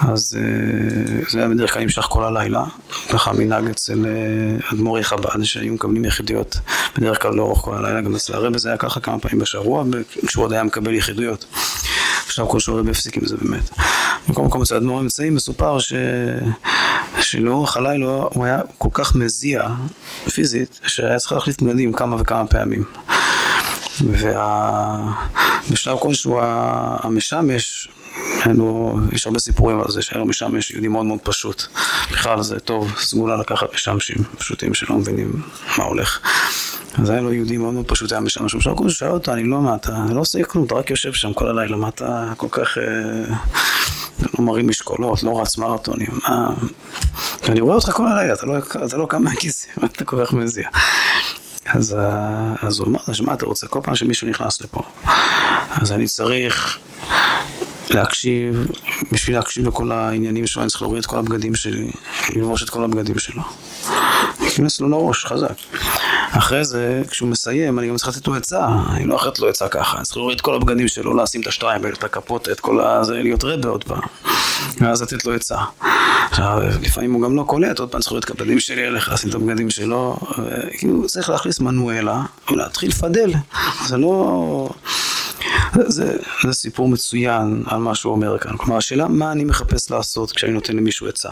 [0.00, 2.64] אז אה, זה היה בדרך כלל נמשך כל הלילה,
[3.10, 6.56] ככה מנהג אצל אה, אדמו"רי חב"ד, שהיו מקבלים יחידויות
[6.96, 9.84] בדרך כלל לאורך כל הלילה, גם אצל הרבה זה היה ככה כמה פעמים בשבוע,
[10.26, 11.44] כשהוא עוד היה מקבל יחידויות.
[12.38, 13.70] עכשיו כל שורר הפסיק עם זה באמת.
[14.28, 15.92] במקום מקום אצל אדמו"ר אמצעים מסופר ש...
[17.20, 19.68] שלאורך הלילה הוא היה כל כך מזיע
[20.30, 22.84] פיזית, שהיה צריך להחליף בגדים כמה וכמה פעמים.
[24.00, 27.88] ובשלב כלשהו המשמש,
[28.46, 31.62] לו, יש הרבה סיפורים על זה שהיה לו משמש יהודי מאוד מאוד פשוט.
[32.12, 35.42] בכלל זה טוב, סגולה לקחת משמשים פשוטים שלא מבינים
[35.78, 36.20] מה הולך.
[36.94, 38.54] אז היה לו יהודי מאוד מאוד פשוט, היה משמש.
[38.54, 41.32] בשלב כלשהו שאל אותו, אני לא, מה אתה, לא עושה כלום, אתה רק יושב שם
[41.32, 42.78] כל הלילה, מה אתה כל כך...
[42.78, 43.34] אה,
[44.38, 46.50] לא מרים משקולות, לא רץ מרתונים, מה...
[47.48, 48.54] אני רואה אותך כל הלילה, אתה לא,
[48.92, 50.68] לא קם מהכיסא, מה אתה כל כך מזיע?
[51.66, 54.82] אז, אה, אז הוא אמר לו, שמע, אתה רוצה כל פעם שמישהו נכנס לפה,
[55.70, 56.78] אז אני צריך
[57.90, 58.66] להקשיב,
[59.12, 61.90] בשביל להקשיב לכל העניינים שלו, אני צריך להוריד את כל הבגדים שלי,
[62.36, 63.42] ללבוש את כל הבגדים שלו.
[64.46, 65.54] נכנס לו לראש, חזק.
[66.30, 69.68] אחרי זה, כשהוא מסיים, אני גם צריך לתת לו עצה, אני לא אחרת לו עצה
[69.68, 72.80] ככה, אני צריך להוריד את כל הבגדים שלו, לשים את השטריימל, את הקפוט, את כל
[72.80, 73.04] ה...
[73.04, 74.00] זה להיות רבה עוד פעם,
[74.80, 75.58] ואז לתת לו עצה.
[76.30, 79.30] עכשיו, לפעמים הוא גם לא קולט, עוד פעם צריך להוריד את הבגדים שלי, ילך לשים
[79.30, 80.16] את הבגדים שלו,
[80.78, 82.22] כאילו צריך להכניס מנואלה,
[82.52, 83.32] ולהתחיל לפדל,
[83.86, 84.70] זה לא...
[85.86, 88.56] זה, זה סיפור מצוין על מה שהוא אומר כאן.
[88.56, 91.30] כלומר, השאלה מה אני מחפש לעשות כשאני נותן למישהו עצה.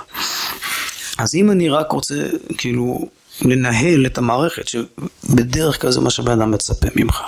[1.19, 2.15] אז אם אני רק רוצה,
[2.59, 3.09] כאילו,
[3.43, 7.21] לנהל את המערכת, שבדרך כלל זה מה שבן אדם מצפה ממך.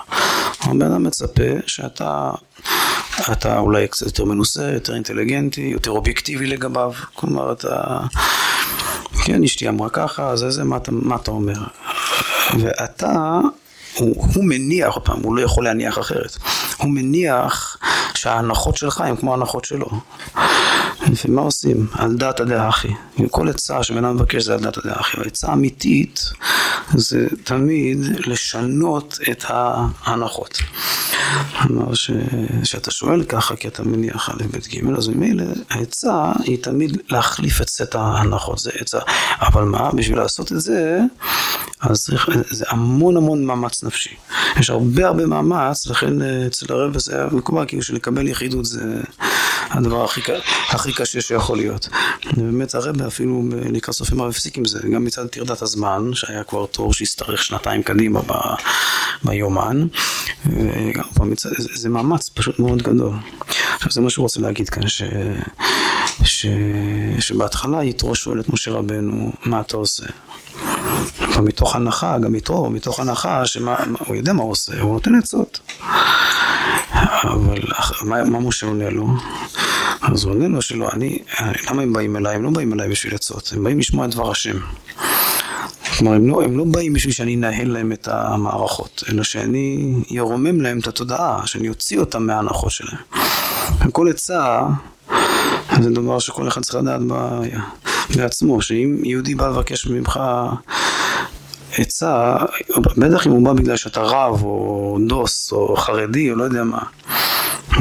[0.61, 2.31] הבן אדם מצפה שאתה
[3.33, 8.01] אתה אולי קצת יותר מנוסה, יותר אינטליגנטי, יותר אובייקטיבי לגביו, כלומר אתה...
[9.25, 11.59] כן, אשתי אמרה ככה, אז איזה, מה אתה, מה אתה אומר?
[12.61, 13.41] ואתה,
[13.99, 16.37] הוא, הוא מניח, עוד פעם, הוא לא יכול להניח אחרת,
[16.77, 17.77] הוא מניח
[18.15, 19.89] שההנחות שלך הן כמו ההנחות שלו.
[21.25, 21.87] ומה עושים?
[21.93, 22.89] על דעת הדעה אחי.
[23.31, 25.17] כל עצה שבן אדם מבקש זה על דעת הדעה אחי.
[25.27, 26.31] עצה אמיתית
[26.95, 30.59] זה תמיד לשנות את ההנחות.
[31.63, 31.95] כלומר,
[32.65, 37.61] שאתה שואל ככה כי אתה מניח א', ב', ג', אז ממילא העצה היא תמיד להחליף
[37.61, 38.99] את סט ההנחות, זה עצה.
[39.41, 41.01] אבל מה, בשביל לעשות את זה,
[41.81, 44.17] אז צריך, זה המון המון מאמץ נפשי.
[44.57, 49.01] יש הרבה הרבה מאמץ, לכן אה, אצל הרב זה היה מקובל, כאילו שלקבל יחידות זה
[49.71, 50.21] הדבר הכי,
[50.69, 51.89] הכי קשה שיכול להיות.
[52.37, 56.67] ובאמת הרב אפילו לקראת סוף ימיו הפסיק עם זה, גם מצד טרדת הזמן, שהיה כבר
[56.67, 58.33] תור שהשתרך שנתיים קדימה ב,
[59.25, 59.87] ביומן,
[60.47, 63.15] וגם פעם מצד, זה, זה מאמץ פשוט מאוד גדול.
[63.75, 65.03] עכשיו זה מה שהוא רוצה להגיד כאן, ש...
[66.25, 66.47] ש...
[67.19, 70.07] שבהתחלה יתרו שואל את משה רבנו, מה אתה עושה?
[71.43, 75.61] מתוך הנחה, גם יתרו, מתוך הנחה שהוא יודע מה הוא עושה, הוא נותן עצות.
[77.25, 77.61] אבל
[78.03, 79.09] מה, מה משה עונה לו?
[80.03, 81.19] אז הוא עונה לו שלא, אני,
[81.71, 82.37] למה הם באים אליי?
[82.37, 84.57] הם לא באים אליי בשביל עצות, הם באים לשמוע את דבר השם.
[85.99, 90.61] כלומר, הם לא, הם לא באים בשביל שאני אנהל להם את המערכות, אלא שאני ארומם
[90.61, 93.01] להם את התודעה, שאני אוציא אותם מההנחות שלהם.
[93.87, 94.63] וכל עצה,
[95.83, 97.01] זה דבר שכל אחד צריך לדעת
[98.17, 100.21] בעצמו, שאם יהודי בא לבקש ממך
[101.79, 102.37] עצה,
[102.97, 106.83] בטח אם הוא בא בגלל שאתה רב, או דוס, או חרדי, או לא יודע מה.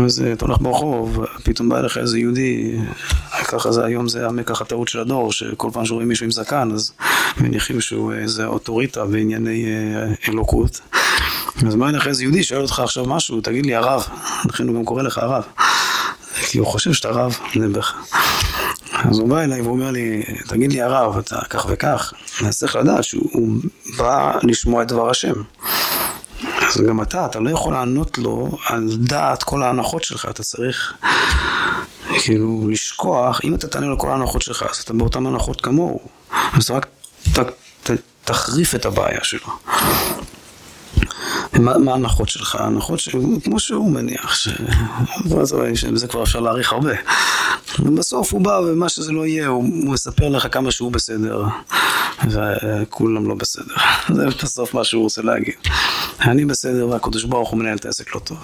[0.06, 2.78] אז אתה הולך ברחוב, פתאום בא אליך איזה יהודי,
[3.48, 6.92] ככה זה היום זה המקח הטעות של הדור, שכל פעם שרואים מישהו עם זקן, אז
[7.38, 10.82] מניחים שהוא איזה אוטוריטה בענייני אה, אלוקות.
[11.68, 14.08] אז בא אליך איזה יהודי, שואל אותך עכשיו משהו, תגיד לי הרב,
[14.46, 15.44] לכן הוא גם קורא לך הרב.
[16.50, 17.94] כי הוא חושב שאתה רב, נעבך.
[18.92, 22.76] אז הוא בא אליי והוא אומר לי, תגיד לי הרב, אתה כך וכך, אני צריך
[22.76, 23.50] לדעת שהוא
[23.98, 25.34] בא לשמוע את דבר השם.
[26.68, 30.94] אז גם אתה, אתה לא יכול לענות לו על דעת כל ההנחות שלך, אתה צריך
[32.24, 36.00] כאילו לשכוח, אם אתה תענה לו כל ההנחות שלך, אז אתה באותן הנחות כמוהו,
[36.54, 36.88] אז רק
[37.34, 37.40] ת,
[37.84, 37.92] ת,
[38.24, 39.50] תחריף את הבעיה שלו.
[41.60, 42.56] מה ההנחות שלך?
[42.56, 43.00] ההנחות
[43.44, 44.36] כמו שהוא מניח,
[45.76, 46.94] שבזה כבר אפשר להעריך הרבה.
[47.80, 51.44] ובסוף הוא בא ומה שזה לא יהיה, הוא מספר לך כמה שהוא בסדר,
[52.30, 53.76] וכולם לא בסדר.
[54.16, 55.56] זה בסוף מה שהוא רוצה להגיד.
[56.22, 58.38] אני בסדר והקדוש ברוך הוא מנהל את העסק לא טוב.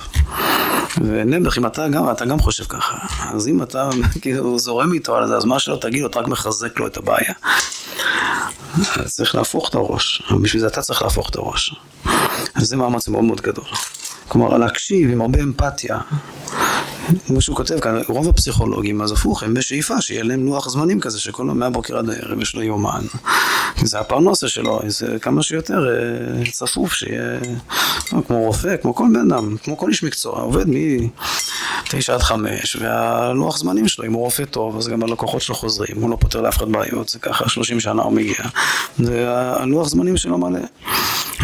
[0.97, 2.97] ונעבך, אם אתה גם, אתה גם חושב ככה,
[3.35, 3.89] אז אם אתה
[4.21, 7.33] כאילו זורם איתו על זה, אז מה שלא תגיד, אתה רק מחזק לו את הבעיה.
[9.05, 11.75] צריך להפוך את הראש, ובשביל זה אתה צריך להפוך את הראש.
[12.57, 13.65] וזה מאמץ מאוד מאוד גדול.
[14.27, 15.97] כלומר, להקשיב עם הרבה אמפתיה.
[17.27, 21.19] כמו שהוא כותב כאן, רוב הפסיכולוגים, אז הפוך, הם בשאיפה שיהיה להם לוח זמנים כזה,
[21.19, 23.01] שכל יום מהבוקר עד הערב יש לו יומן.
[23.83, 27.39] זה הפרנסה שלו, זה כמה שיותר אה, צפוף, שיהיה
[28.27, 33.57] כמו רופא, כמו כל בן אדם, כמו כל איש מקצוע, עובד מתשע עד חמש, והלוח
[33.57, 36.57] זמנים שלו, אם הוא רופא טוב, אז גם הלקוחות שלו חוזרים, הוא לא פותר לאף
[36.57, 38.35] אחד בעיות, זה ככה שלושים שנה הוא מגיע.
[38.99, 40.59] זה הלוח זמנים שלו מלא.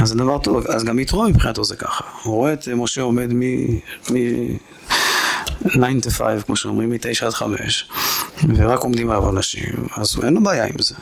[0.01, 2.03] אז זה דבר טוב, אז גם יתרו מבחינתו זה ככה.
[2.23, 3.41] הוא רואה את משה עומד מ...
[4.11, 4.15] מ...
[5.67, 7.89] 9 to 5, כמו שאומרים, מ-9 עד 5.
[8.55, 10.95] ורק עומדים עליו אנשים, אז אין לו בעיה עם זה.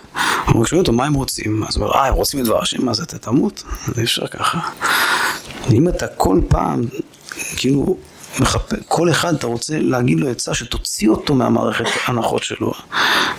[0.48, 2.93] הוא שואל אותו מה הם רוצים, אז הוא אומר, אה, הם רוצים את דבר השם,
[2.93, 3.63] זה, אתה תמות?
[3.98, 4.60] אי אפשר ככה.
[5.72, 6.82] אם אתה כל פעם,
[7.58, 7.98] כאילו,
[8.39, 12.72] מחפש, כל אחד אתה רוצה להגיד לו עצה שתוציא אותו מהמערכת הנחות שלו,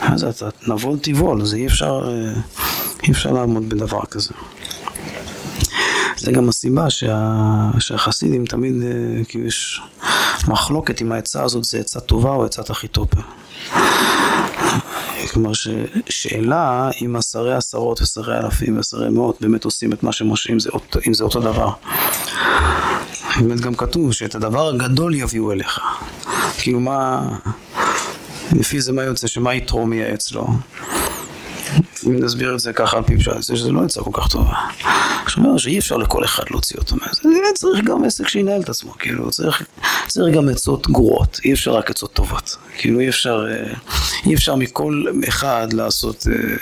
[0.00, 2.40] אז אתה נבול תיבול, זה אי אפשר, אה,
[3.02, 4.31] אי אפשר לעמוד בדבר כזה.
[6.18, 9.81] זה גם הסיבה שה, שהחסידים תמיד, אה, כאילו יש
[10.48, 13.20] מחלוקת אם העצה הזאת זה עצה טובה או עצת אחיתופל.
[15.33, 20.11] כלומר ששאלה אם עשרי עשרות ושרי אלפים ועשרי מאות באמת עושים את מה
[20.50, 20.70] אם זה,
[21.09, 21.70] אם זה אותו דבר.
[23.40, 25.81] באמת גם כתוב שאת הדבר הגדול יביאו אליך.
[26.59, 27.28] כאילו מה,
[28.52, 30.46] לפי זה מה יוצא, שמה יתרו מייעץ לו?
[32.07, 34.54] אם נסביר את זה ככה על פי פשט, שזה לא יצא כל כך טובה.
[35.38, 37.22] אומר שאי אפשר לכל אחד להוציא אותו מזה,
[37.55, 39.62] צריך גם עסק שינהל את עצמו, כאילו צריך,
[40.07, 43.74] צריך גם עצות גרועות, אי אפשר רק עצות טובות, כאילו אי אפשר, אה,
[44.27, 46.57] אי אפשר מכל אחד לעשות אה,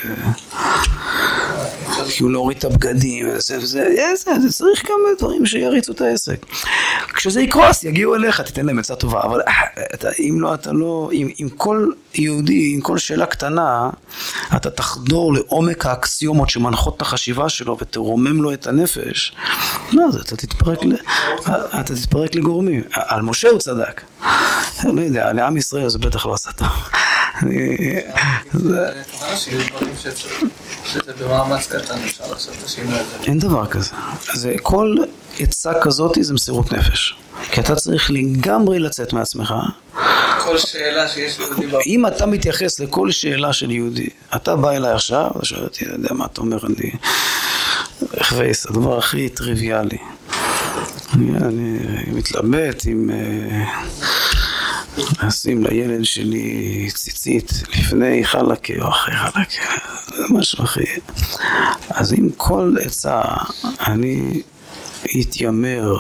[2.11, 6.47] כאילו להוריד את הבגדים וזה וזה, זה, זה צריך גם דברים שיריצו את העסק.
[7.15, 9.53] כשזה יקרוס יגיעו אליך, תיתן להם עצה טובה, אבל אה,
[9.95, 13.91] אתה, אם לא, אתה לא, אם, אם כל יהודי, עם כל שאלה קטנה,
[14.57, 19.33] אתה תחדור לעומק האקסיומות שמנחות את החשיבה שלו ותרומם לו את הנפש,
[19.93, 20.93] לא, אתה תתפרק, ל,
[21.81, 22.83] אתה תתפרק לגורמים.
[22.93, 24.03] על משה הוא צדק.
[24.85, 26.69] לא יודע, לעם ישראל זה בטח לא עשה טוב.
[33.27, 33.91] אין דבר כזה.
[34.35, 34.97] זה כל
[35.39, 37.17] עצה כזאת זה מסירות נפש.
[37.51, 39.55] כי אתה צריך לגמרי לצאת מעצמך.
[40.45, 45.31] כל שאלה שיש ליהודי אם אתה מתייחס לכל שאלה של יהודי, אתה בא אליי עכשיו,
[45.37, 46.91] אתה שואל אותי, אני יודע מה אתה אומר, אני...
[48.23, 49.99] חווייס, הדבר הכי טריוויאלי.
[51.15, 53.11] אני מתלבט עם...
[55.23, 60.85] לשים לילד שלי ציצית לפני חלקה או אחרי חלקה, זה משהו אחי.
[61.91, 63.23] אז עם כל עצה
[63.87, 64.43] אני
[65.21, 65.97] אתיימר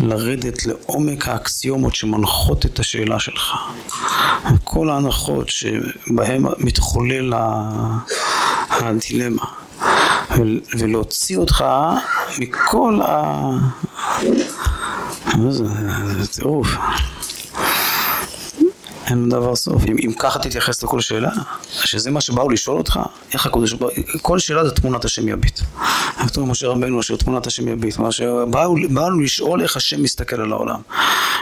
[0.00, 3.54] לרדת לעומק האקסיומות שמנחות את השאלה שלך.
[4.64, 7.32] כל ההנחות שבהן מתחולל
[8.70, 9.44] הדילמה.
[10.78, 11.64] ולהוציא אותך
[12.38, 13.50] מכל ה...
[15.50, 15.64] זה,
[16.18, 16.68] זה טירוף.
[19.10, 19.82] אין דבר סוף.
[19.86, 21.30] אם, אם ככה תתייחס לכל שאלה,
[21.84, 23.00] שזה מה שבאו לשאול אותך,
[23.32, 23.92] איך הקודש ברוך
[24.22, 25.60] כל שאלה זה תמונת השם יביט.
[26.26, 30.80] כתוב משה רבנו אשר תמונת השם יביט, מה שבאנו לשאול איך השם מסתכל על העולם.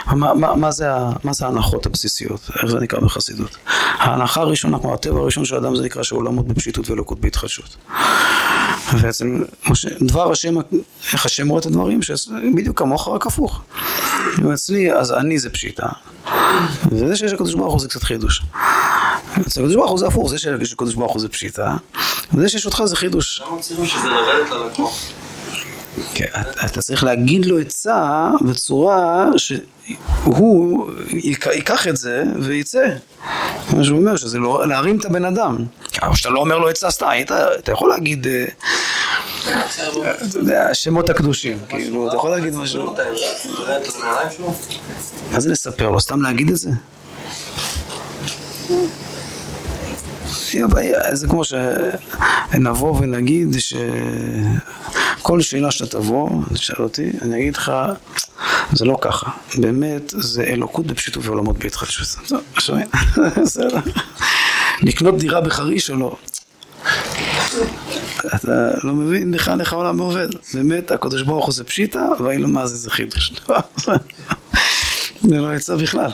[0.07, 0.87] מה, מה, מה, זה,
[1.23, 3.57] מה זה ההנחות הבסיסיות, איך זה נקרא בחסידות.
[3.97, 7.77] ההנחה הראשונה, כמו הטבע הראשון של האדם, זה נקרא שעולמות בפשיטות ואלוקות בהתחדשות.
[9.01, 9.43] בעצם
[10.01, 10.55] דבר השם,
[11.13, 11.99] איך השם רואה את הדברים,
[12.55, 13.61] בדיוק כמוך רק הפוך.
[14.53, 15.87] אצלי, אז אני זה פשיטה.
[16.91, 18.41] וזה שיש לקדוש ברוך הוא זה קצת חידוש.
[19.47, 21.75] אצל הקדוש ברוך הוא זה הפוך, זה שיש לקדוש ברוך הוא זה פשיטה,
[22.33, 23.41] וזה שיש אותך זה חידוש.
[23.47, 24.99] למה צריכים שזה לרדת ללקוח?
[26.13, 26.25] כן,
[26.65, 30.91] אתה צריך להגיד לו עצה בצורה שהוא
[31.53, 32.87] ייקח את זה וייצא.
[33.73, 35.57] מה שהוא אומר, שזה לא, להרים את הבן אדם.
[36.01, 37.11] אבל כשאתה לא אומר לו עצה סתם,
[37.59, 38.45] אתה יכול להגיד, אה,
[39.51, 42.95] אתה יודע, השמות הקדושים, כאילו, אתה יכול להגיד משהו.
[45.31, 45.99] מה זה לספר לו?
[45.99, 46.69] סתם להגיד את זה?
[51.11, 57.71] זה כמו שנבוא ונגיד שכל שאלה שאתה תבוא, תשאל אותי, אני אגיד לך,
[58.73, 59.29] זה לא ככה.
[59.57, 62.31] באמת, זה אלוקות בפשיטות ועולמות בהתחדשות.
[63.41, 63.79] בסדר.
[64.81, 66.15] לקנות דירה בחריש או לא?
[68.25, 70.27] אתה לא מבין בכלל איך העולם עובד.
[70.53, 73.33] באמת, הקדוש ברוך הוא זה פשיטה, ואין לו מה זה זה חידוש.
[75.21, 76.11] זה לא יצא בכלל.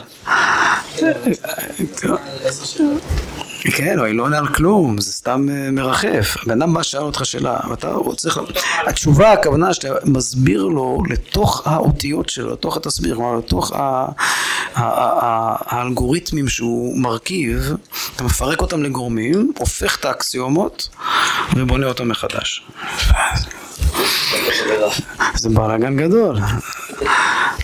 [3.70, 6.36] כן, היא לא עונה על כלום, זה סתם אה, מרחף.
[6.42, 8.40] הבן אדם בא שאל אותך שאלה, ואתה צריך...
[8.86, 13.72] התשובה, הכוונה שאתה מסביר לו לתוך האותיות שלו, לתוך התסביר, כלומר לתוך
[14.74, 17.72] האלגוריתמים שהוא מרכיב,
[18.16, 20.88] אתה מפרק אותם לגורמים, הופך את האקסיומות
[21.56, 22.66] ובונה אותם מחדש.
[25.34, 26.38] זה בלאגן גדול.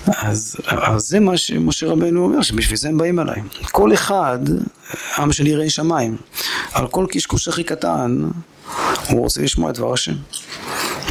[0.07, 3.43] אז, אז זה מה שמשה רבנו אומר, שבשביל זה הם באים אליי.
[3.71, 4.39] כל אחד,
[5.19, 6.17] עם של יראי שמיים,
[6.73, 8.29] על כל קשקוש הכי קטן,
[9.09, 10.15] הוא רוצה לשמוע את דבר השם.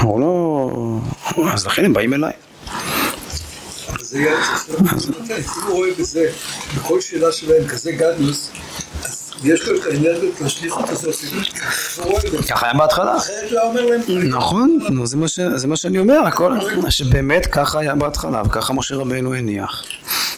[0.01, 1.51] הוא לא...
[1.53, 2.33] אז לכן הם באים אליי.
[3.99, 4.35] זה
[4.77, 6.31] אם הוא רואה בזה,
[6.77, 8.51] בכל שאלה שלהם כזה גדלוס,
[9.43, 11.15] יש לו את האנרגיות לשליחות הזאת,
[12.49, 13.15] ככה היה בהתחלה.
[14.29, 15.07] נכון, נו,
[15.55, 16.53] זה מה שאני אומר, הכל,
[16.89, 19.83] שבאמת ככה היה בהתחלה, וככה משה רבנו הניח.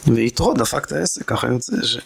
[0.08, 1.98] ויתרו דפק את העסק, ככה יוצא ש...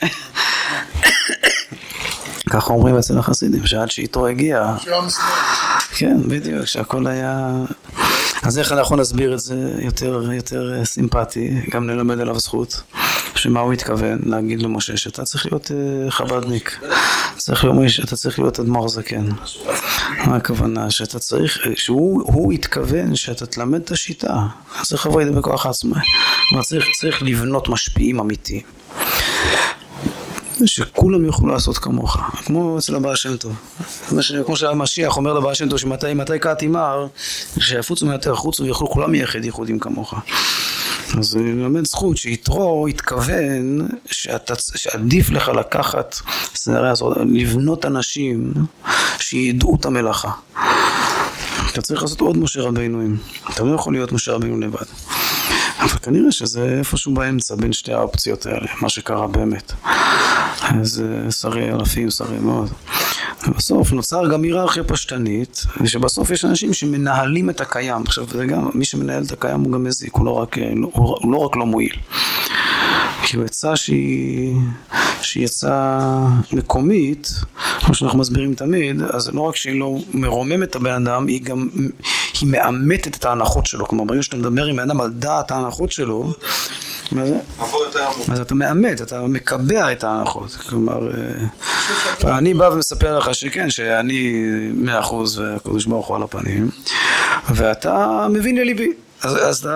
[2.50, 4.76] ככה אומרים אצל החסידים, שעד שיתרו הגיע.
[5.98, 7.52] כן, בדיוק, שהכל היה...
[8.44, 12.82] אז איך אנחנו נסביר את זה יותר, יותר אה, סימפטי, גם נלמד עליו זכות,
[13.36, 16.80] שמה הוא התכוון להגיד למשה, שאתה צריך להיות אה, חב"דניק,
[17.38, 19.30] צריך להיות, אתה צריך להיות אדמו"ר זקן.
[20.26, 20.92] מה הכוונה?
[20.92, 24.48] שאתה צריך, שהוא הוא התכוון שאתה תלמד את השיטה,
[24.80, 25.66] אז צריך לבוא לידי בכוח.
[26.50, 28.75] כלומר צריך, צריך לבנות משפיעים אמיתיים.
[30.66, 33.54] שכולם יוכלו לעשות כמוך, כמו אצל הבעל שם טוב.
[34.46, 37.08] כמו שהמשיח אומר לבעל שם טוב, שמתי מתי קהת תימר,
[37.60, 40.14] שיפוצו מהתר חוצו ויוכלו כולם ייחד ייחודים כמוך.
[41.18, 46.16] אז אני מלמד זכות שיתרו התכוון שעדיף לך לקחת,
[47.26, 48.54] לבנות אנשים
[49.20, 50.32] שידעו את המלאכה.
[51.72, 53.18] אתה צריך לעשות עוד משה רבינוים,
[53.54, 54.86] אתה לא יכול להיות משה רבינו לבד.
[55.86, 59.72] אבל כנראה שזה איפשהו באמצע בין שתי האופציות האלה, מה שקרה באמת.
[60.62, 62.70] אז אה, שרי אלפים, שרי מאוד.
[63.48, 68.02] ובסוף נוצר גם היררכיה פשטנית, ושבסוף יש אנשים שמנהלים את הקיים.
[68.06, 71.18] עכשיו, זה גם, מי שמנהל את הקיים הוא גם מזיק, הוא לא רק, אה, הוא,
[71.22, 71.96] הוא לא, רק לא מועיל.
[73.34, 74.56] הוא עצה שהיא,
[75.22, 76.00] שהיא עצה
[76.54, 77.32] מקומית,
[77.80, 81.70] כמו שאנחנו מסבירים תמיד, אז לא רק שהיא לא מרוממת את הבן אדם, היא גם,
[82.42, 83.86] היא מאמתת את ההנחות שלו.
[83.86, 86.34] כלומר, ברגע שאתה מדבר עם בן אדם על דעת ההנחות שלו.
[88.32, 90.52] אז אתה מאמת, אתה מקבע את ההנחות.
[90.52, 91.10] כלומר,
[92.24, 96.70] אה, אני בא ומספר לך שכן, שאני מאה אחוז והקדוש ברוך הוא על הפנים,
[97.50, 98.94] ואתה מבין לליבי.
[99.26, 99.70] אז, אז,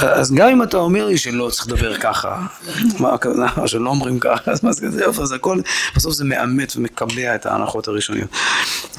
[0.00, 2.46] אז גם אם אתה אומר לי שלא צריך לדבר ככה,
[3.00, 5.60] מה הכוונה, שלא אומרים ככה, אז מה זה כזה, אז הכל,
[5.96, 8.30] בסוף זה מאמת ומקבע את ההנחות הראשוניות.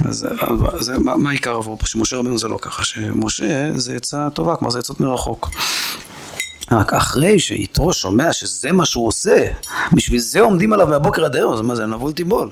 [0.09, 0.27] אז
[0.79, 1.77] אז מה, מה עיקר עבור?
[1.85, 5.49] שמשה רבנו זה לא ככה, שמשה זה עצה טובה, כלומר זה עצות מרחוק.
[6.71, 9.47] רק אחרי שיתרו שומע שזה מה שהוא עושה,
[9.93, 12.49] בשביל זה עומדים עליו מהבוקר עד היום, אז מה זה נבול תיבול.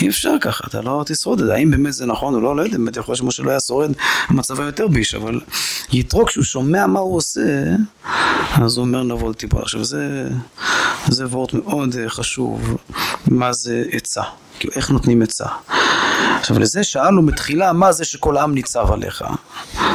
[0.00, 1.54] אי אפשר ככה, אתה לא תשרוד את זה.
[1.54, 3.92] האם באמת זה נכון או לא, לא יודע, באמת יכול להיות שמשה לא היה שורד,
[4.28, 5.40] המצב היה יותר ביש, אבל
[5.92, 7.40] יתרו כשהוא שומע מה הוא עושה,
[8.54, 9.62] אז הוא אומר נבול תיבול.
[9.62, 10.28] עכשיו זה,
[11.08, 12.76] זה וורט מאוד אה, חשוב,
[13.26, 14.22] מה זה עצה,
[14.58, 15.46] כאילו איך נותנים עצה.
[16.40, 19.24] עכשיו לזה שאלנו בתחילה מה זה שכל העם ניצב עליך.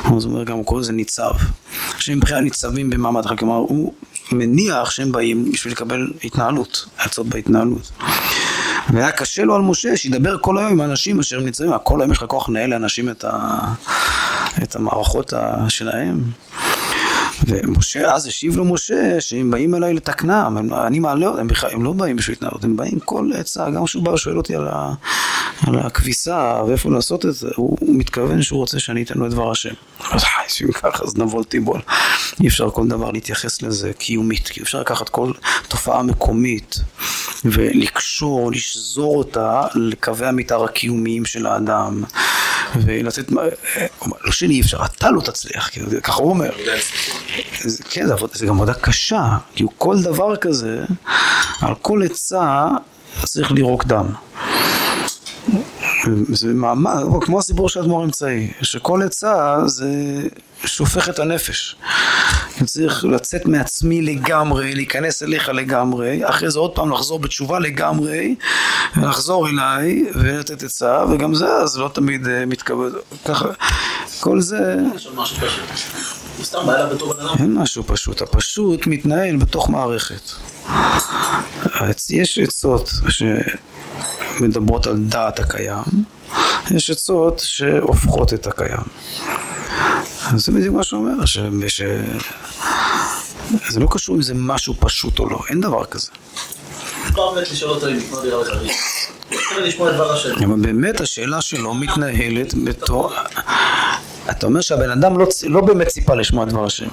[0.06, 1.32] הוא אומר גם קורא לזה ניצב.
[1.98, 3.94] שהם בכלל ניצבים במעמדך, כלומר הוא
[4.32, 7.92] מניח שהם באים בשביל לקבל התנהלות, עצות בהתנהלות.
[8.94, 12.18] והיה קשה לו על משה שידבר כל היום עם האנשים אשר ניצבים, כל היום יש
[12.18, 13.60] לך כוח לנהל לאנשים את, ה...
[14.64, 15.34] את המערכות
[15.70, 16.22] שלהם.
[17.48, 21.84] ומשה, אז השיב לו משה, שהם באים אליי לתקנם, הם- אני מעלה אותם, הם, הם
[21.84, 24.93] לא באים בשביל התנהלות, הם באים כל עצה, גם כשהוא בא ושואל אותי על, ה,
[25.68, 29.32] על הכביסה ואיפה לעשות את זה, הוא, הוא מתכוון שהוא רוצה שאני אתן לו את
[29.32, 29.74] דבר השם.
[30.12, 31.82] אז חי, אם ככה, אז נבול תיבול.
[32.41, 35.32] אי אפשר כל דבר להתייחס לזה קיומית, כי אפשר לקחת כל
[35.68, 36.76] תופעה מקומית
[37.45, 42.04] ולקשור, לשזור אותה לקווי המתאר הקיומיים של האדם.
[42.76, 43.41] ולתת, מה-
[44.26, 45.70] לא שלי אפשר, אתה לא תצליח,
[46.04, 46.50] ככה הוא אומר.
[47.64, 50.86] זה, כן, זה, עבוד- זה גם עבודה קשה, כאילו כל דבר כזה,
[51.62, 52.68] על כל עצה
[53.26, 54.06] צריך לירוק דם.
[56.34, 59.88] זה מעמד, כמו הסיפור של אדמו"ר אמצעי, שכל עצה זה
[60.66, 61.76] שופך את הנפש.
[62.66, 68.36] צריך לצאת מעצמי לגמרי, להיכנס אליך לגמרי, אחרי זה עוד פעם לחזור בתשובה לגמרי,
[68.98, 72.90] ולחזור אליי ולתת עצה, וגם זה אז לא תמיד אה, מתכבד,
[73.26, 73.46] ככה,
[74.20, 74.76] כל זה
[76.40, 76.66] יש עוד משהו פשוט.
[76.66, 77.36] הוא סתם בא אליו בתור בן אדם.
[77.40, 80.22] אין משהו פשוט, הפשוט מתנהל בתוך מערכת.
[82.10, 82.92] יש עצות
[84.40, 85.84] שמדברות על דעת הקיים,
[86.72, 88.84] יש עצות שהופכות את הקיים.
[90.34, 91.38] אז זה בדיוק מה שהוא אומר, ש...
[91.68, 91.82] ש...
[93.70, 96.08] זה לא קשור אם זה משהו פשוט או לא, אין דבר כזה.
[97.16, 98.72] לא באמת לשאול אותו אם לקנות דירה בחריש.
[100.45, 103.13] אבל באמת השאלה שלו מתנהלת בתור...
[104.32, 106.88] אתה אומר שהבן אדם לא, לא באמת ציפה לשמוע דבר השם.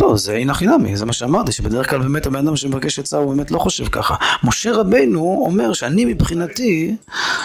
[0.00, 3.16] לא, זה אין הכי נמי, זה מה שאמרתי, שבדרך כלל באמת הבן אדם שמבקש עצה
[3.16, 4.14] הוא באמת לא חושב ככה.
[4.44, 6.96] משה רבנו אומר שאני מבחינתי,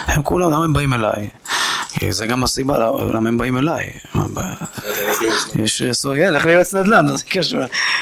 [0.07, 1.29] הם כולם, למה הם באים אליי?
[2.09, 2.77] זה גם הסיבה
[3.13, 3.89] למה הם באים אליי.
[5.55, 7.59] יש סוגיה, לך ליועץ נדל"ן, זה קשור.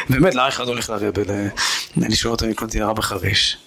[0.09, 1.47] באמת, למה אחד הולך לרבל ל-
[1.97, 3.57] לשאול אותו אם לקנות דירה בחריש?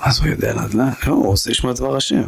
[0.00, 0.90] אז הוא יודע נדל"ן?
[1.06, 2.22] לא, הוא רוצה לשמוע דבר השם.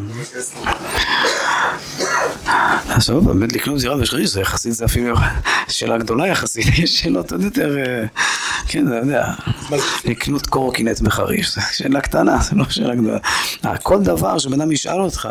[2.89, 5.17] עכשיו באמת לקנות דירה בחריש זה יחסית זה אפילו
[5.69, 8.05] שאלה גדולה יחסית, יש שאלות עוד יותר, אה,
[8.67, 9.33] כן, אתה יודע,
[10.05, 13.19] לקנות קורקינט בחריש, זו שאלה קטנה, זו לא שאלה גדולה.
[13.65, 15.29] אה, כל דבר שבן אדם ישאל אותך,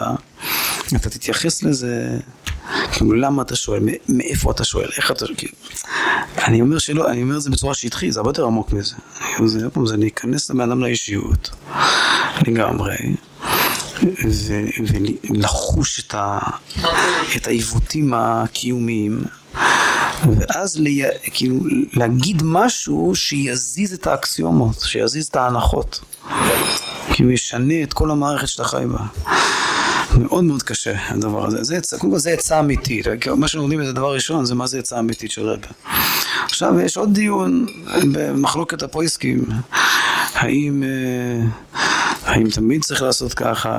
[0.95, 2.17] אתה תתייחס לזה,
[2.91, 5.53] כאילו למה אתה שואל, מאיפה אתה שואל, איך אתה, כאילו,
[6.37, 8.95] אני אומר שלא, אני אומר את זה בצורה שטחית, זה הרבה יותר עמוק מזה.
[9.35, 11.49] כאילו, זה, עוד פעם, זה להיכנס לבן אדם לאישיות,
[12.47, 12.95] לגמרי.
[15.29, 16.39] ולחוש את, ה-
[17.35, 19.23] את העיוותים הקיומיים,
[20.37, 21.01] ואז לי,
[21.33, 21.55] כאילו,
[21.93, 25.99] להגיד משהו שיזיז את האקסיומות, שיזיז את ההנחות,
[27.19, 29.31] הוא ישנה את כל המערכת שאתה חי בה.
[30.17, 31.63] מאוד מאוד קשה הדבר הזה.
[31.63, 33.05] זה, קודם כל זה עצה אמיתית.
[33.37, 35.67] מה שלומדים את הדבר ראשון זה מה זה עצה אמיתית של רבי.
[36.45, 37.65] עכשיו יש עוד דיון
[38.11, 39.45] במחלוקת הפויסקים.
[40.37, 41.45] האם, אה,
[42.23, 43.69] האם תמיד צריך לעשות ככה,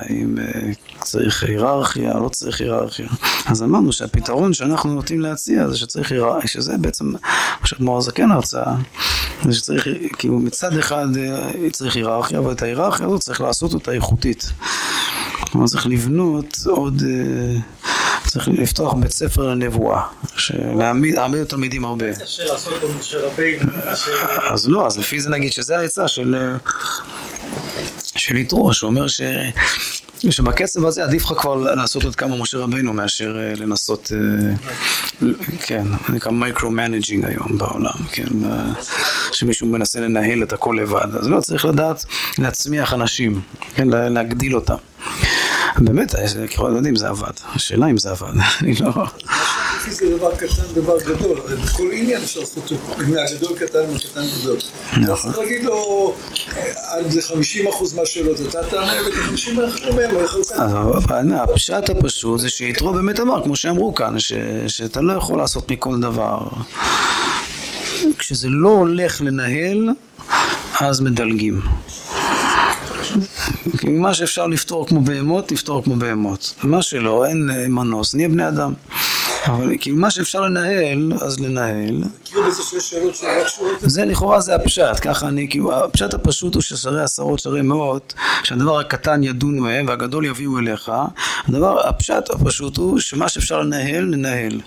[0.00, 3.06] האם אה, צריך היררכיה, לא צריך היררכיה.
[3.46, 7.04] אז אמרנו שהפתרון שאנחנו נוטים להציע זה שצריך היררכיה, שזה בעצם
[7.60, 8.74] מה שאדמו"ר הזקן הרצאה,
[9.44, 9.88] זה שצריך,
[10.18, 14.52] כאילו מצד אחד אה, צריך היררכיה, אבל את ההיררכיה הזאת צריך לעשות אותה איכותית.
[15.52, 17.02] כלומר צריך לבנות עוד,
[18.26, 20.02] צריך לפתוח בית ספר לנבואה,
[20.50, 22.06] להעמיד התלמידים הרבה.
[24.50, 26.56] אז לא, אז לפי זה נגיד שזה העצה של, אה,
[28.16, 29.20] של יתרו, שאומר ש...
[30.30, 35.28] שבקצב הזה עדיף לך כבר לעשות עוד כמה משה רבינו מאשר אה, לנסות, אה,
[35.66, 38.24] כן, נקרא micromanaging היום בעולם, כן,
[39.32, 42.04] שמישהו מנסה לנהל את הכל לבד, אז לא צריך לדעת
[42.38, 43.40] להצמיח אנשים,
[43.74, 44.74] כן, לה- להגדיל אותם.
[45.78, 48.92] באמת, אה, ככל יודעים אם זה עבד, השאלה אם זה עבד, אני לא...
[49.90, 54.56] זה דבר קטן, דבר גדול, הרי בכל עניין אפשר לעשות אותו, מהגדול קטן ומקטן גדול.
[54.96, 55.32] נכון.
[55.32, 56.14] צריך להגיד לו,
[56.56, 60.72] אה, עד ל-50% מהשאלות אתה תענה, ול-50% מהם לא יכול אז
[61.34, 64.14] הפשט הפשוט זה שיתרו באמת אמר, כמו שאמרו כאן,
[64.68, 66.38] שאתה לא יכול לעשות מכל דבר.
[68.18, 69.88] כשזה לא הולך לנהל,
[70.80, 71.60] אז מדלגים.
[73.88, 76.54] מה שאפשר לפתור כמו בהמות, תפתור כמו בהמות.
[76.62, 78.72] מה שלא, אין אה, מנוס, נהיה בני אדם.
[79.46, 82.02] אבל כאילו מה שאפשר לנהל, אז לנהל.
[83.80, 88.14] זה לכאורה זה הפשט, ככה אני, כאילו, הפשט הפשוט הוא ששרי עשרות, שרי מאות,
[88.44, 90.92] שהדבר הקטן ידונו מהם והגדול יביאו אליך,
[91.48, 94.60] הדבר, הפשט הפשוט הוא שמה שאפשר לנהל, לנהל.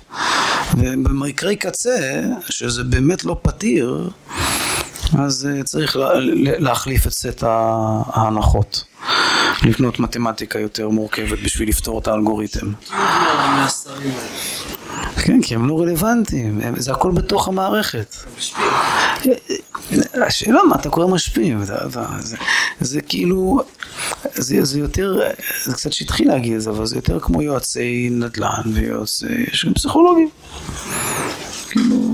[0.77, 4.09] ובמקרי קצה, שזה באמת לא פתיר,
[5.17, 8.83] אז אה, צריך לה, לה- להחליף את סט ההנחות.
[9.63, 12.67] לבנות מתמטיקה יותר מורכבת בשביל לפתור את האלגוריתם.
[15.23, 18.15] כן, כי הם לא רלוונטיים, זה הכל בתוך המערכת.
[20.27, 22.37] השאלה מה אתה קורא משפיעים, אתה- אתה- זה,
[22.81, 23.61] זה כאילו,
[24.33, 25.19] זה, זה יותר,
[25.65, 29.73] זה קצת שטחי להגיד את זה, אבל זה יותר כמו יועצי נדל"ן ויועצי, יש גם
[29.73, 30.29] פסיכולוגים.
[31.69, 32.08] כאילו,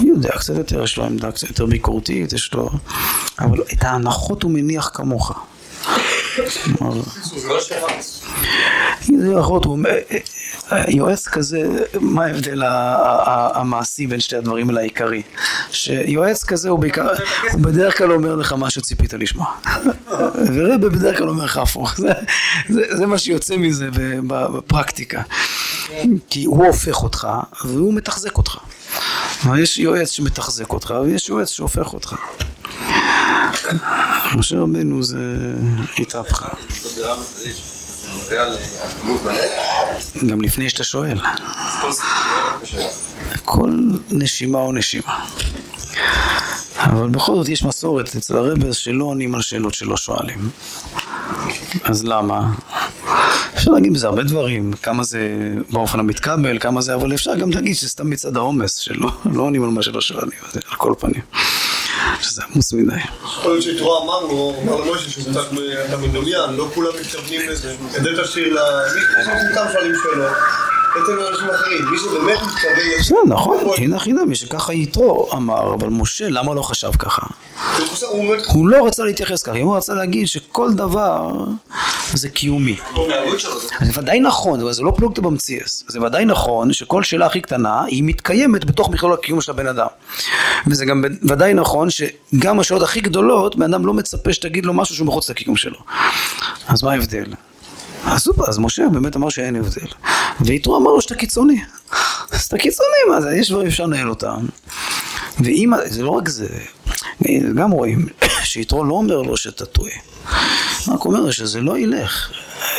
[0.00, 2.70] יודע קצת יותר, יש לו עמדה קצת יותר ביקורתית, יש לו,
[3.38, 5.32] אבל את ההנחות הוא מניח כמוך.
[10.88, 12.62] יועץ כזה, מה ההבדל
[13.54, 15.22] המעשי בין שתי הדברים האלה העיקרי?
[15.70, 17.08] שיועץ כזה הוא בעיקר,
[17.52, 19.46] הוא בדרך כלל אומר לך מה שציפית לשמוע.
[20.54, 21.94] ורבה בדרך כלל אומר לך הפוך.
[22.68, 23.88] זה, מה שיוצא מזה
[24.26, 25.22] בפרקטיקה.
[26.30, 27.28] כי הוא הופך אותך
[27.64, 28.58] והוא מתחזק אותך.
[29.42, 32.14] כלומר, יש יועץ שמתחזק אותך ויש יועץ שהופך אותך.
[34.36, 35.18] משה רבנו זה
[35.98, 36.48] התהפכה.
[40.26, 41.18] גם לפני שאתה שואל.
[43.44, 43.70] כל
[44.10, 45.24] נשימה או נשימה.
[46.78, 50.50] אבל בכל זאת יש מסורת אצל הרב שלא עונים על שאלות שלא שואלים.
[51.84, 52.52] אז למה?
[53.54, 55.20] אפשר להגיד בזה הרבה דברים, כמה זה
[55.70, 59.70] באופן המתקבל, כמה זה, אבל אפשר גם להגיד שסתם מצד העומס, שלא לא עונים על
[59.70, 61.22] מה שלא שואלים, על כל פנים.
[62.20, 62.94] שזה עמוס מדי.
[63.24, 65.52] יכול להיות שיתרו אמר לו, אמר למשה שהוא קצת
[66.02, 69.00] מדומיין, לא כולם מתכוונים לזה, כדי תשאיר למי
[69.52, 70.32] סתם שואלים שאלות,
[71.04, 76.28] תתן לאנשים אחרים, מי שבאמת מתכוון בסדר, נכון, הנה חינמי שככה יתרו אמר, אבל משה
[76.28, 77.26] למה לא חשב ככה?
[77.78, 78.06] הוא חושב-
[78.52, 81.30] הוא לא רצה להתייחס ככה, הוא רצה להגיד שכל דבר
[82.14, 82.76] זה קיומי.
[83.82, 85.84] זה ודאי נכון, אבל זה לא פלוגתא במציאס.
[85.88, 89.86] זה ודאי נכון שכל שאלה הכי קטנה היא מתקיימת בתוך מכלול הקיום של הבן אדם.
[90.66, 94.94] וזה גם ודאי נכון שגם השאלות הכי גדולות, בן אדם לא מצפה שתגיד לו משהו
[94.94, 95.78] שהוא מחוץ לקיום שלו.
[96.68, 97.24] אז מה ההבדל?
[98.06, 99.86] אז סופר, אז משה באמת אמר שאין הבדל.
[100.40, 101.60] ויתרו אמר לו שאתה קיצוני.
[102.32, 103.36] אז אתה קיצוני, מה זה?
[103.36, 104.46] יש דברים שאפשר לנהל אותם.
[105.40, 106.48] ואם, זה לא רק זה,
[107.56, 108.06] גם רואים
[108.42, 109.92] שיתרו לא אומר לו שאתה טועה.
[110.88, 112.30] רק אומר שזה לא ילך,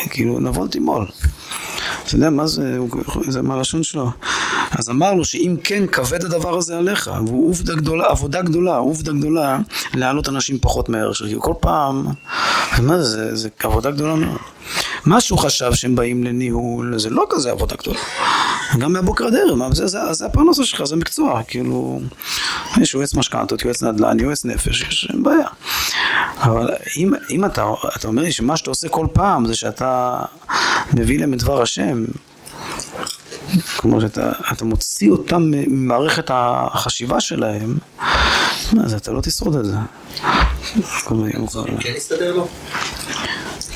[0.09, 1.05] כאילו נבול תימול.
[2.05, 2.77] אתה יודע מה זה,
[3.27, 4.11] זה מהלשון שלו.
[4.71, 9.11] אז אמר לו שאם כן כבד הדבר הזה עליך, והוא עובדה גדולה, עבודה גדולה, עובדה
[9.11, 9.59] גדולה
[9.93, 12.07] להעלות אנשים פחות מהערך כי כל פעם,
[12.81, 14.37] מה זה, זה עבודה גדולה מאוד.
[15.05, 17.99] מה שהוא חשב שהם באים לניהול, זה לא כזה עבודה גדולה.
[18.79, 22.01] גם מהבוקר עד ערב, זה, זה, זה הפרנסה שלך, זה מקצוע, כאילו,
[22.81, 25.47] יש יועץ משכנתות, יועץ נדל"ן, יועץ נפש, יש בעיה.
[26.39, 30.19] אבל אם, אם אתה, אתה אומר לי שמה שאתה עושה כל פעם זה שאתה
[30.93, 32.05] מביא להם את דבר השם,
[33.77, 37.77] כמו שאתה אתה מוציא אותם ממערכת החשיבה שלהם,
[38.83, 39.75] אז אתה לא תשרוד את זה.
[41.79, 42.47] כן יסתדר לו?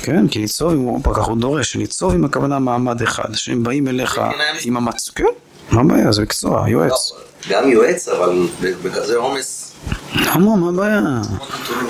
[0.02, 4.20] כן, כי ליצוב, הוא ככה הוא דורש, ליצוב עם הכוונה מעמד אחד, שהם באים אליך
[4.64, 5.10] עם המצ...
[5.10, 5.24] כן,
[5.70, 7.12] מה הבעיה, זה מקצוע, יועץ.
[7.50, 9.72] גם יועץ, אבל בכזה עומס.
[10.14, 11.00] למה, מה הבעיה?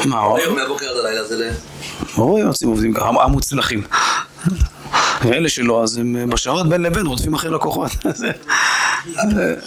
[0.06, 0.22] מה,
[0.54, 1.50] מהבוקר עד הלילה זה ל...
[2.14, 3.82] רוב היועצים עובדים ככה, המוצלחים.
[5.24, 7.90] ואלה שלא, אז הם בשעות בין לבין רודפים אחרי לקוחות.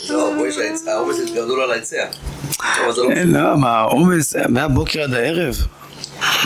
[0.10, 2.06] לא, פה יש העומס גדול על ההיצע.
[2.98, 3.12] לא...
[3.12, 5.85] אין, לא, מה, העומס מהבוקר עד הערב, לא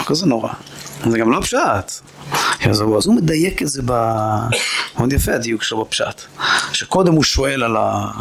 [0.06, 0.50] כזה נורא.
[1.10, 1.92] זה גם לא פשט.
[2.70, 3.92] אז הוא, מדייק את זה ב...
[4.98, 6.22] מאוד יפה הדיוק שלו בפשט.
[6.74, 8.12] שקודם הוא שואל על ה...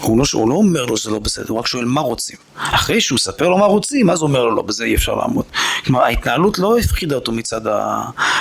[0.00, 2.36] הוא לא, הוא לא אומר לו שזה לא בסדר, הוא רק שואל מה רוצים.
[2.56, 5.44] אחרי שהוא מספר לו מה רוצים, אז הוא אומר לו לא, בזה אי אפשר לעמוד.
[5.84, 7.60] כלומר, ההתנהלות לא הפחידה אותו מצד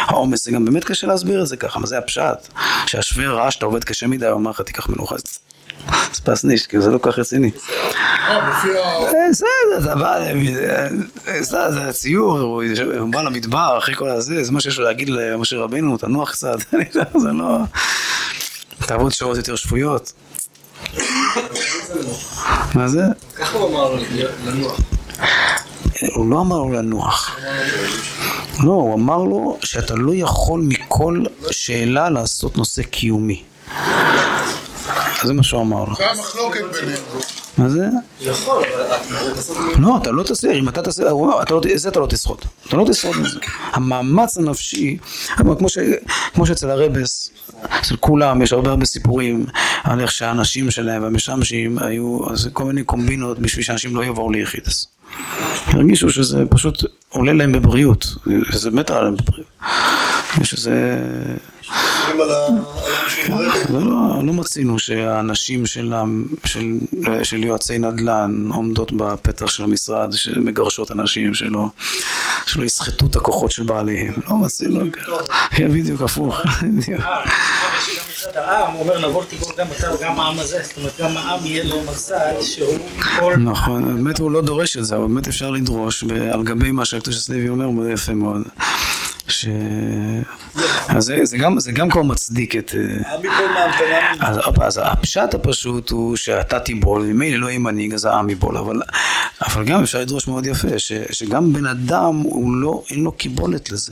[0.07, 2.47] העומס, זה גם באמת קשה להסביר את זה ככה, מה זה הפשט?
[2.87, 5.15] שהשווה ראה שאתה עובד קשה מדי, הוא אומר לך תיקח מנוחה.
[6.13, 7.51] ספסניש, כאילו זה לא כל כך רציני.
[9.31, 10.19] בסדר, אתה בא,
[11.71, 12.39] זה הציור,
[12.99, 16.57] הוא בא למדבר אחרי כל הזה, זה מה שיש לו להגיד למשה רבינו, תנוח קצת,
[16.73, 17.57] יודע, זה לא...
[18.85, 20.11] תעבוד שעות יותר שפויות.
[22.75, 23.03] מה זה?
[23.35, 24.01] ככה הוא אמר לו,
[24.45, 24.79] לנוח.
[26.15, 27.37] הוא לא אמר לו לנוח.
[28.63, 33.43] לא, הוא אמר לו שאתה לא יכול מכל שאלה לעשות נושא קיומי.
[35.23, 35.85] זה מה שהוא אמר.
[35.97, 37.03] זה המחלוקת ביניהם.
[37.57, 37.87] מה זה?
[38.21, 39.81] יכול, אבל.
[39.81, 41.41] לא, אתה לא תעשה, אם אתה תעשה, לא,
[41.75, 42.41] זה אתה לא תשרוד.
[42.67, 43.39] אתה לא תשרוד מזה.
[43.71, 44.97] המאמץ הנפשי,
[45.35, 45.77] כמו, ש,
[46.33, 47.31] כמו שאצל הרבס,
[47.79, 49.45] אצל כולם יש הרבה הרבה סיפורים
[49.83, 54.87] על איך שהאנשים שלהם והמשמשים היו, אז כל מיני קומבינות בשביל שאנשים לא יבואו ליחידס.
[55.67, 58.05] הרגישו שזה פשוט עולה להם בבריאות,
[58.53, 59.49] וזה באמת עלה להם בבריאות.
[60.41, 60.67] יש
[63.69, 63.89] לא, לא,
[64.23, 66.03] לא מצינו שהנשים של, ה-
[66.45, 66.65] של,
[67.23, 71.65] של יועצי נדל"ן עומדות בפתח של המשרד שמגרשות אנשים שלא,
[72.45, 74.13] שלא יסחטו את הכוחות של בעליהם.
[74.29, 74.79] לא מצינו,
[75.51, 76.39] היה בדיוק הפוך.
[78.29, 81.45] מצד העם, הוא אומר נבוא תיגול גם אתה וגם העם הזה, זאת אומרת גם העם
[81.45, 82.77] יהיה לו מזל שהוא
[83.19, 83.35] כל...
[83.35, 86.03] נכון, באמת הוא לא דורש את זה, אבל באמת אפשר לדרוש,
[86.33, 88.41] על גבי מה שהקדוש לוי אומר, הוא יפה מאוד.
[89.27, 89.45] ש...
[90.87, 92.75] אז זה, זה, גם, זה גם כבר מצדיק את...
[92.75, 93.15] אה.
[94.19, 98.81] אז, אז הפשט הפשוט הוא שאתה תיבול, ממילא לא יהיה מנהיג אז העם ייבול, אבל,
[99.41, 103.71] אבל גם אפשר לדרוש מאוד יפה, ש, שגם בן אדם הוא לא, אין לו קיבולת
[103.71, 103.91] לזה.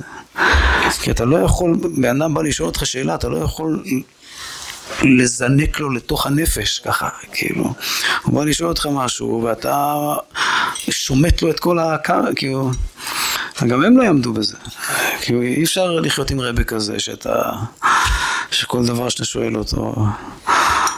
[1.01, 3.83] כי אתה לא יכול, בן אדם בא לשאול אותך שאלה, אתה לא יכול
[5.03, 7.73] לזנק לו לתוך הנפש, ככה, כאילו.
[8.23, 9.95] הוא בא לשאול אותך משהו, ואתה
[10.89, 12.21] שומט לו את כל הקר...
[12.35, 12.71] כאילו...
[13.67, 14.57] גם הם לא יעמדו בזה.
[15.21, 17.51] כאילו, אי אפשר לחיות עם רבי כזה, שאתה...
[18.51, 19.95] שכל דבר שאתה שואל אותו,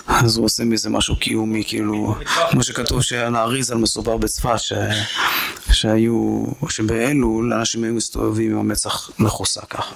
[0.07, 2.15] אז הוא עושה מזה משהו קיומי, כאילו,
[2.51, 4.73] כמו שכתוב שעל האריזל מסופר בצפת, ש...
[5.73, 9.95] שהיו, שבאלול אנשים היו מסתובבים עם המצח מכוסה ככה.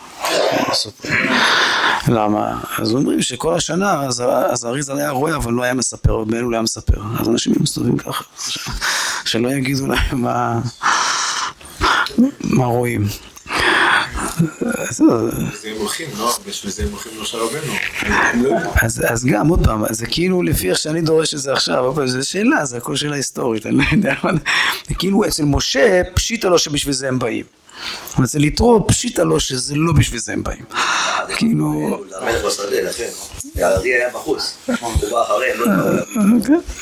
[2.08, 2.62] למה?
[2.78, 7.02] אז אומרים שכל השנה, אז, האריזל היה רואה, אבל לא היה מספר, באלול היה מספר.
[7.20, 8.24] אז אנשים היו מסתובבים ככה.
[9.26, 10.60] שלא יגידו להם מה,
[12.44, 13.08] מה רואים.
[14.90, 15.30] אז לא?
[18.44, 18.58] לא.
[18.82, 22.30] אז, גם, עוד פעם, זה כאילו לפי איך שאני דורש את זה עכשיו, פעם, זו
[22.30, 24.38] שאלה, זה הכל שאלה היסטורית, אני לא יודע, אבל
[24.88, 27.46] זה כאילו אצל משה, פשיטה לו שבשביל זה הם באים.
[28.16, 30.64] אבל אצל יתרו, פשיטה לו שזה לא בשביל זה הם באים.
[31.38, 33.10] כאילו, המלך בשדה, לכן.
[33.56, 34.58] הארי היה בחוץ.
[34.80, 35.68] הוא בא אחריהם, לא...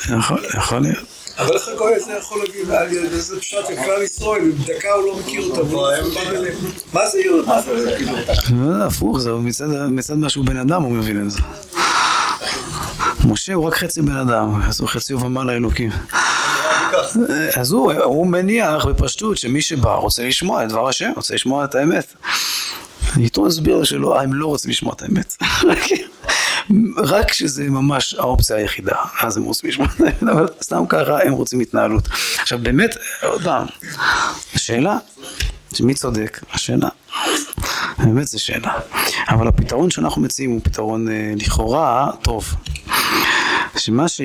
[0.06, 0.18] כן,
[0.58, 1.15] יכול להיות.
[1.38, 2.70] אבל איך הגוי הזה יכול להגיד
[3.12, 5.90] איזה פשט של כלל ישראל, אם דקה הוא לא מכיר אותם, לא.
[6.92, 7.46] מה זה יהוד?
[7.46, 8.12] מה זה כאילו?
[8.66, 11.38] לא יודע, הפוך, זה מצד, מה בן אדם הוא מבין את זה.
[13.24, 15.90] משה הוא רק חצי בן אדם, אז הוא חצי ומעלה אלוקים.
[17.56, 17.92] אז הוא,
[18.26, 22.14] מניח בפשטות שמי שבא רוצה לשמוע את דבר השם, רוצה לשמוע את האמת.
[23.16, 25.36] יתרו הסביר שלא, הם לא רוצים לשמוע את האמת.
[26.96, 31.60] רק שזה ממש האופציה היחידה, אז הם רוצים לשמוע את אבל סתם ככה הם רוצים
[31.60, 32.08] התנהלות.
[32.38, 33.66] עכשיו באמת, עוד פעם,
[34.54, 34.98] השאלה,
[35.80, 36.40] מי צודק?
[36.52, 36.88] השאלה.
[37.98, 38.72] באמת זו שאלה.
[39.28, 42.54] אבל הפתרון שאנחנו מציעים הוא פתרון אה, לכאורה טוב.
[43.76, 44.20] שמה ש...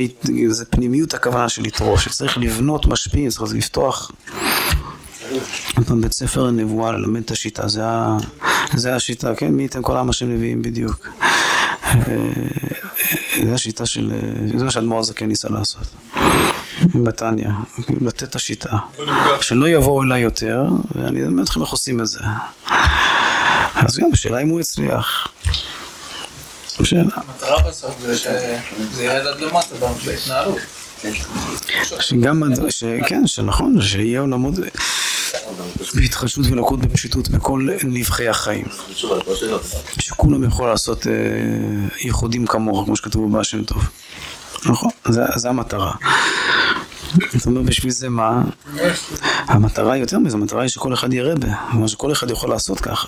[0.47, 4.11] זה פנימיות הכוונה של יתרו, שצריך לבנות משפיעים, צריך לפתוח
[6.01, 8.17] בית ספר הנבואה, ללמד את השיטה, זה, ה...
[8.73, 9.47] זה השיטה, כן?
[9.47, 11.07] מי ייתן כל עם השם נביאים בדיוק.
[11.91, 14.11] אה, זה השיטה של,
[14.57, 15.87] זה מה שאדמו"ר הזקן ניסה לעשות.
[16.95, 17.47] בתניא,
[18.01, 18.77] לתת את השיטה.
[19.41, 20.63] שלא יבואו אליי יותר,
[20.95, 22.19] ואני אלמד אתכם איך עושים את זה.
[23.75, 25.27] אז גם, השאלה אם הוא הצליח.
[26.79, 29.75] המטרה בסוף זה שזה ירד עד למטה
[30.05, 30.59] בהתנהלות.
[31.99, 34.54] שגם, ש- כן, שנכון, שיהיה עולמות
[35.95, 38.66] בהתחדשות ולקות בפשיטות בכל נבחי החיים.
[39.99, 41.12] שכולם יוכלו לעשות אה,
[41.99, 43.84] ייחודים כמוך, כמו שכתוב בבעל שם טוב.
[44.66, 44.89] נכון,
[45.36, 45.91] זה המטרה.
[47.34, 48.41] זאת אומרת, בשביל זה מה?
[49.47, 52.80] המטרה היא יותר מזה, המטרה היא שכל אחד יראה בה, כלומר שכל אחד יכול לעשות
[52.82, 53.08] ככה.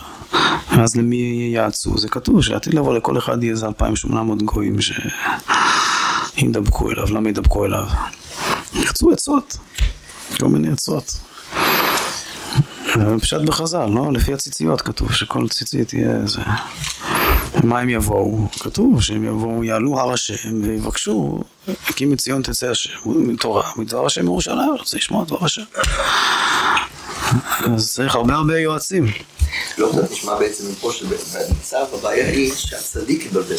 [0.70, 1.98] אז למי יעצו?
[1.98, 4.76] זה כתוב שעתיד לבוא לכל אחד יהיה איזה 2,800 גויים
[6.44, 7.86] שידבקו אליו, למה ידבקו אליו?
[8.74, 9.58] יחצו עצות,
[10.40, 11.14] כל מיני עצות.
[13.22, 14.14] פשט בחז"ל, לא?
[14.14, 16.42] לפי הציציות כתוב שכל ציצית יהיה איזה...
[17.64, 18.48] מה הם יבואו?
[18.60, 21.44] כתוב שהם יבואו, יעלו הר השם ויבקשו,
[21.96, 25.64] כי מציון תצא השם, מתורה, מדבר השם ירושלים, רוצה לשמוע דבר השם.
[27.74, 29.06] אז צריך הרבה הרבה יועצים.
[29.78, 33.56] לא קצת נשמע בעצם מפה שבמצב הבעיה היא שהצדיק התבלבל.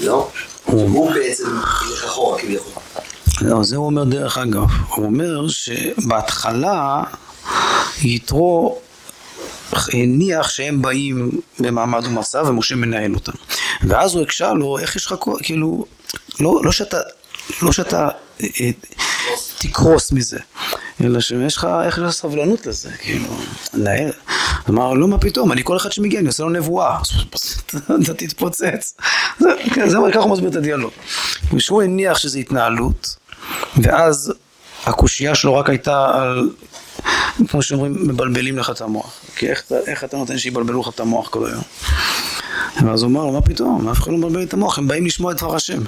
[0.00, 0.30] לא?
[0.64, 1.48] הוא בעצם
[1.90, 2.82] ילך אחורה כביכול.
[3.40, 4.66] לא, זה הוא אומר דרך אגב.
[4.88, 7.02] הוא אומר שבהתחלה
[8.02, 8.78] יתרו
[9.72, 13.32] הניח שהם באים במעמד ומצב ומשה מנהל אותם.
[13.82, 15.84] ואז הוא הקשה לו, איך יש לך, כוח?" כאילו,
[16.40, 16.98] לא, לא שאתה,
[17.62, 18.08] לא שאתה
[19.58, 20.38] תקרוס מזה,
[21.04, 23.28] אלא שיש לך, איך יש לך סבלנות לזה, כאילו,
[23.74, 24.12] נהל.
[24.68, 26.98] אמר, לא, מה פתאום, אני כל אחד שמגיע, אני עושה לו נבואה,
[28.02, 28.94] אתה תתפוצץ.
[29.38, 30.92] זה, כן, זה, ככה הוא מסביר את הדיאלוג.
[31.52, 33.16] ושהוא הניח שזה התנהלות,
[33.82, 34.32] ואז
[34.86, 36.50] הקושייה שלו רק הייתה על,
[37.48, 39.12] כמו שאומרים, מבלבלים לך את המוח.
[39.36, 39.48] כי
[39.86, 41.62] איך אתה נותן שיבלבלו לך את המוח כל היום?
[42.80, 43.88] ואז הוא אמר לו, מה פתאום?
[43.88, 45.82] אף אחד לא מבלבל את המוח, הם באים לשמוע את דבר השם.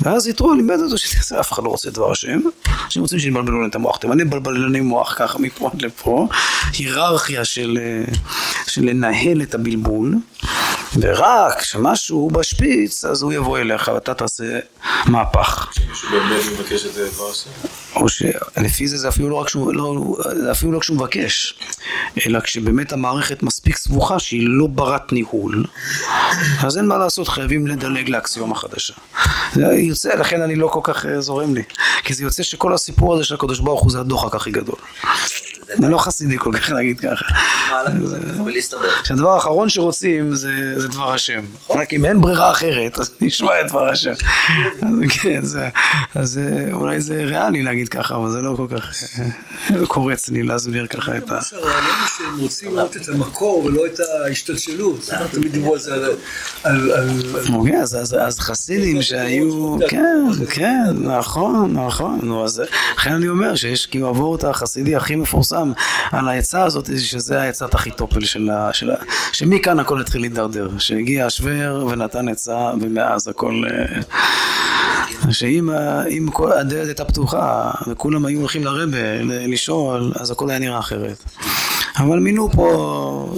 [0.00, 2.40] ואז יתרו לימד אותו שתעשה, אף אחד לא רוצה את דבר השם,
[2.88, 3.96] שהם רוצים שיבלבלו להם את המוח.
[3.96, 6.28] תמנה בלבלני מוח ככה מפה עד לפה,
[6.78, 8.14] היררכיה של, אה,
[8.66, 10.14] של לנהל את הבלבול,
[11.00, 14.58] ורק כשמשהו בשפיץ, אז הוא יבוא אליך ואתה תעשה
[15.06, 15.72] מהפך.
[15.88, 17.50] מישהו באמת מבקש את זה דבר השם?
[17.96, 20.16] או שלפי זה זה אפילו לא רק שהוא, לא,
[20.52, 21.54] אפילו לא כשהוא מבקש,
[22.26, 25.64] אלא כשבאמת המערכת מספיק סבוכה שהיא לא ברת ניהול,
[26.62, 28.94] אז אין מה לעשות, חייבים לדלג לאקסיומה חדשה.
[29.54, 31.62] זה יוצא, לכן אני לא כל כך אה, זורם לי,
[32.04, 34.76] כי זה יוצא שכל הסיפור הזה של הקדוש ברוך הוא זה הדוחק הכי גדול.
[35.66, 37.24] זה לא חסידי כל כך להגיד ככה.
[39.04, 41.40] שהדבר האחרון שרוצים זה, דבר השם.
[41.70, 44.12] רק אם אין ברירה אחרת, אז נשמע את דבר השם.
[44.82, 44.90] אז
[45.22, 45.40] כן,
[46.16, 50.86] אה, אולי זה ריאלי להגיד ככה, אבל זה לא כל כך אה, קורץ לי להסביר
[50.86, 51.38] ככה את ה...
[52.18, 55.08] שהם רוצים לראות את המקור ולא את ההשתלשלות.
[55.14, 56.10] אומרת, תמיד דיברו על זה, על-
[58.26, 60.16] אז, חסידים שהיו, כן,
[60.50, 62.62] כן, נכון, נכון, נו, אז
[62.96, 65.72] לכן אני אומר שיש כאילו הוורט החסידי הכי מפורסם
[66.10, 68.70] על העצה הזאת, שזה העצת אחיתופל של ה...
[68.72, 68.94] של ה
[69.32, 73.62] שמכאן הכל התחיל להידרדר, שהגיע השוור ונתן עצה ומאז הכל...
[73.70, 74.00] אה,
[75.30, 81.24] שאם כל הדלת הייתה פתוחה וכולם היו הולכים לרבה לשאול, אז הכל היה נראה אחרת.
[81.96, 83.34] אבל מינו פה,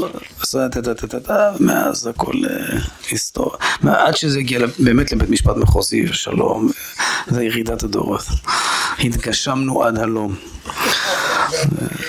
[1.60, 2.78] מאז הכל אה,
[3.10, 3.56] היסטוריה.
[3.88, 6.70] עד שזה הגיע באמת לבית משפט מחוזי ושלום,
[7.26, 8.22] זה ירידת הדורות.
[8.98, 10.34] התגשמנו עד הלום.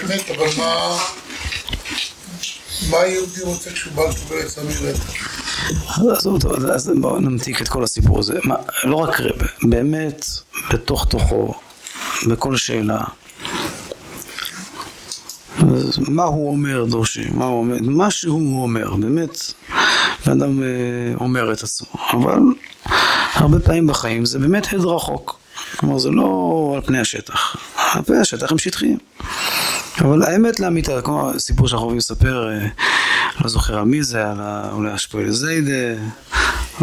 [0.08, 0.98] באמת, אבל מה...
[2.89, 6.14] מה היהודי רוצה כשהוא בא לקבל עצה מרבע?
[6.18, 8.39] עזוב אז- בואו נמתיק את כל הסיפור הזה.
[8.43, 10.26] מה, לא רק רבה, באמת,
[10.74, 11.54] בתוך תוכו,
[12.30, 13.00] בכל שאלה.
[15.58, 17.28] אז מה הוא אומר, דורשי?
[17.34, 17.76] מה הוא אומר?
[17.82, 19.53] מה שהוא אומר, באמת,
[20.26, 20.68] האדם אה,
[21.20, 21.88] אומר את עצמו.
[22.12, 22.39] אבל
[23.34, 25.39] הרבה פעמים בחיים זה באמת הד רחוק.
[25.76, 27.55] כלומר, זה לא על פני השטח.
[27.93, 28.97] על פני השטח הם שטחיים.
[30.01, 32.68] אבל האמת לאמיתה, כמו הסיפור שאנחנו אוהבים לספר, אה,
[33.41, 34.39] לא זוכר על מי זה, על
[34.72, 36.01] אולי השפועל זיידה,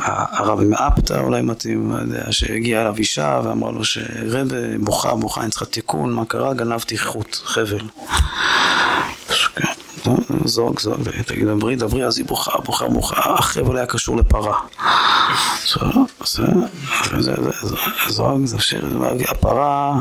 [0.02, 5.50] הרבי מאפתא אולי מתאים, לא יודע, שהגיעה אליו אישה ואמרה לו שרבה, בוכה, בוכה, אני
[5.50, 6.54] צריכה תיקון, מה קרה?
[6.54, 7.80] גנבתי חוט, חבל.
[10.44, 14.58] זוג, זוג, תגיד, דברי, דברי, אז היא בוכה, בוכה, בוכה, החבל היה קשור לפרה.
[18.08, 18.86] זוג, שיר,
[19.28, 20.00] הפרה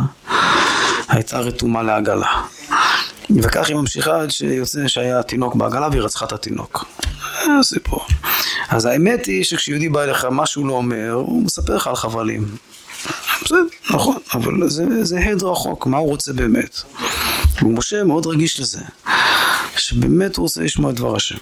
[1.09, 2.41] הייתה רתומה לעגלה.
[3.41, 6.85] וכך היא ממשיכה עד שיוצא שהיה תינוק בעגלה והיא רצחה את התינוק.
[7.45, 8.05] זה הסיפור.
[8.69, 12.55] אז האמת היא שכשיהודי בא אליך מה שהוא לא אומר, הוא מספר לך על חבלים.
[13.43, 13.57] בסדר,
[13.89, 16.81] נכון, אבל זה, זה הד רחוק, מה הוא רוצה באמת?
[17.61, 18.81] ומשה מאוד רגיש לזה,
[19.77, 21.35] שבאמת הוא רוצה לשמוע את דבר השם.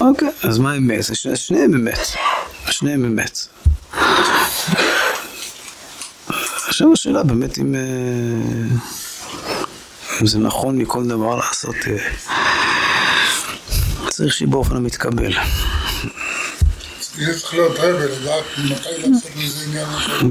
[0.00, 1.04] אוקיי, אז מה אמת?
[1.34, 1.98] שניהם אמת.
[2.70, 3.46] שניהם אמת.
[6.74, 7.80] עכשיו השאלה באמת אם, אה,
[10.20, 11.96] אם זה נכון מכל דבר לעשות, אה,
[14.08, 15.32] צריך שיהיה באופן המתקבל.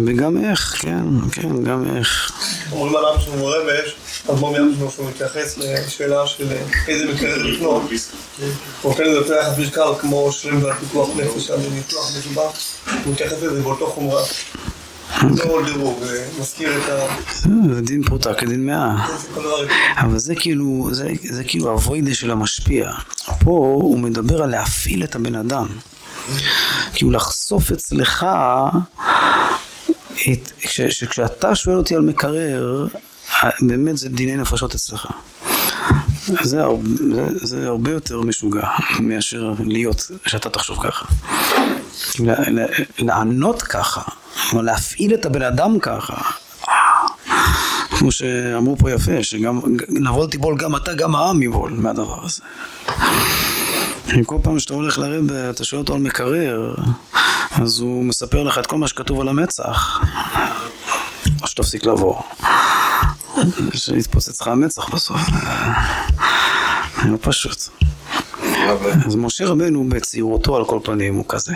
[0.06, 2.32] וגם איך, כן, כן, גם איך.
[2.72, 3.96] אומרים על אבא שלנו רבי, יש
[4.30, 6.48] אדמו"ר מאבא שלנו שהוא מתייחס לשאלה של
[6.88, 7.82] איזה מקרה זה לפנות.
[8.82, 12.52] הוא נותן לזה יותר יחס משקל כמו שלם והפיקוח נפש על ניתוח משובח.
[13.06, 14.24] הוא מתייחס לזה באותו חומרה.
[15.22, 15.64] לא
[16.06, 17.00] זה מזכיר את ה...
[17.74, 19.08] זה דין פרוטה כדין מאה.
[19.98, 22.92] אבל זה כאילו, זה, זה כאילו הווידה של המשפיע.
[23.26, 23.50] פה
[23.82, 25.68] הוא מדבר על להפעיל את הבן אדם.
[26.94, 28.26] כאילו לחשוף אצלך,
[30.32, 32.88] את, כש, שכשאתה שואל אותי על מקרר,
[33.62, 35.08] באמת זה דיני נפשות אצלך.
[36.42, 36.78] זה, הר-
[37.14, 38.68] זה, זה הרבה יותר משוגע
[39.00, 41.06] מאשר להיות, שאתה תחשוב ככה.
[42.12, 42.34] כאילו,
[43.00, 44.02] לענות ככה,
[44.52, 46.16] אבל להפעיל את הבן אדם ככה,
[47.90, 52.42] כמו שאמרו פה יפה, שגם נבול תיבול גם אתה, גם העם יבול מהדבר הזה.
[54.26, 56.76] כל פעם שאתה הולך לרב, אתה שואל אותו על מקרר,
[57.52, 60.02] אז הוא מספר לך את כל מה שכתוב על המצח,
[61.42, 62.22] או שתפסיק לבוא.
[63.74, 65.22] שיתפוצץ לך המצח בסוף.
[67.04, 67.70] זה לא פשוט.
[69.06, 71.54] אז משה רבנו בצעירותו על כל פנים הוא כזה.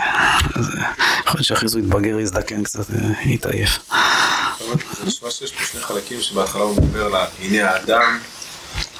[1.26, 2.84] יכול להיות שאחרי זה הוא יתבגר, יזדקן קצת,
[3.24, 3.78] יתעייף.
[4.98, 8.18] זה נשמע שיש פה שני חלקים שבהתחלה הוא מדבר על הנה האדם,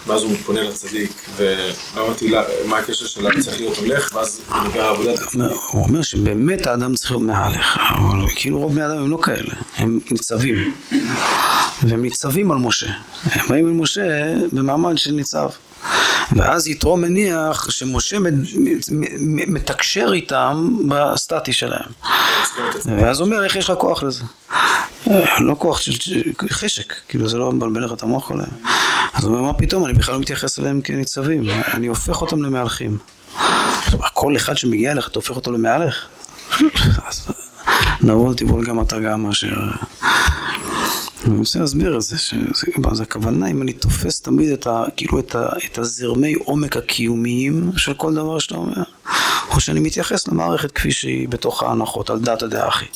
[0.07, 4.57] ואז הוא מתפונה לצדיק, ולא אמרתי לה, מה הקשר של צריך להיות הולך, ואז הוא
[4.62, 5.43] מדבר על עבודת הצדיק.
[5.70, 9.55] הוא אומר שבאמת האדם צריך להיות מהלך, אבל כאילו רוב בני אדם הם לא כאלה,
[9.76, 10.74] הם ניצבים.
[11.83, 12.93] והם ניצבים על משה.
[13.24, 15.49] הם באים אל משה במעמד של ניצב.
[16.37, 18.16] ואז יתרו מניח שמשה
[19.47, 21.91] מתקשר איתם בסטטי שלהם.
[22.85, 24.24] ואז אומר, איך יש לך כוח לזה?
[25.39, 25.93] לא כוח של
[26.51, 28.74] חשק, כאילו זה לא מבלבל לך את המוח כל היום.
[29.19, 31.45] אז הוא אומר, מה פתאום, אני בכלל לא מתייחס אליהם כניצבים,
[31.75, 32.99] אני הופך אותם למהלכים.
[34.14, 36.07] כל אחד שמגיע אליך, אתה הופך אותו למהלך?
[37.07, 37.29] אז
[38.01, 39.57] נבול תיבול גם אתה גם מאשר...
[41.27, 45.35] אני רוצה להסביר את זה, שזה הכוונה אם אני תופס תמיד את, ה, כאילו את,
[45.35, 48.83] ה, את הזרמי עומק הקיומיים של כל דבר שאתה אומר,
[49.51, 52.87] או שאני מתייחס למערכת כפי שהיא בתוך ההנחות, על דעת הדעה אחי.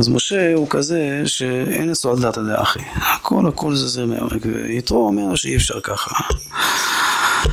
[0.00, 2.78] אז משה הוא כזה שאין אצלו על דעת הדעה אחי.
[2.94, 6.14] הכל הכל זה זרמי עומק, ויתרו אומר שאי אפשר ככה.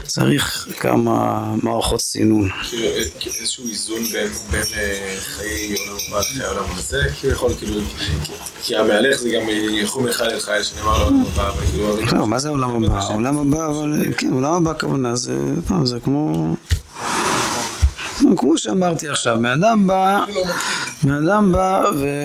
[0.06, 2.50] צריך כמה מערכות סינון.
[2.70, 2.88] כאילו
[3.39, 4.04] איזשהו איזון
[4.52, 7.82] בין אה, חיי עולם הבא לחיי העולם הזה, הוא יכול כאילו,
[8.64, 11.98] כי- המהלך זה גם ילכו מחיל אל חיל שנאמר לעולם הבא, וכאילו...
[12.20, 13.00] לא, מה זה העולם הבא?
[13.00, 15.36] העולם הבא, אבל כן, עולם הבא הכוונה זה,
[15.68, 16.56] פעם, זה כמו...
[18.38, 20.26] כמו שאמרתי עכשיו, בן אדם בא,
[21.04, 22.24] בן אדם בא ו...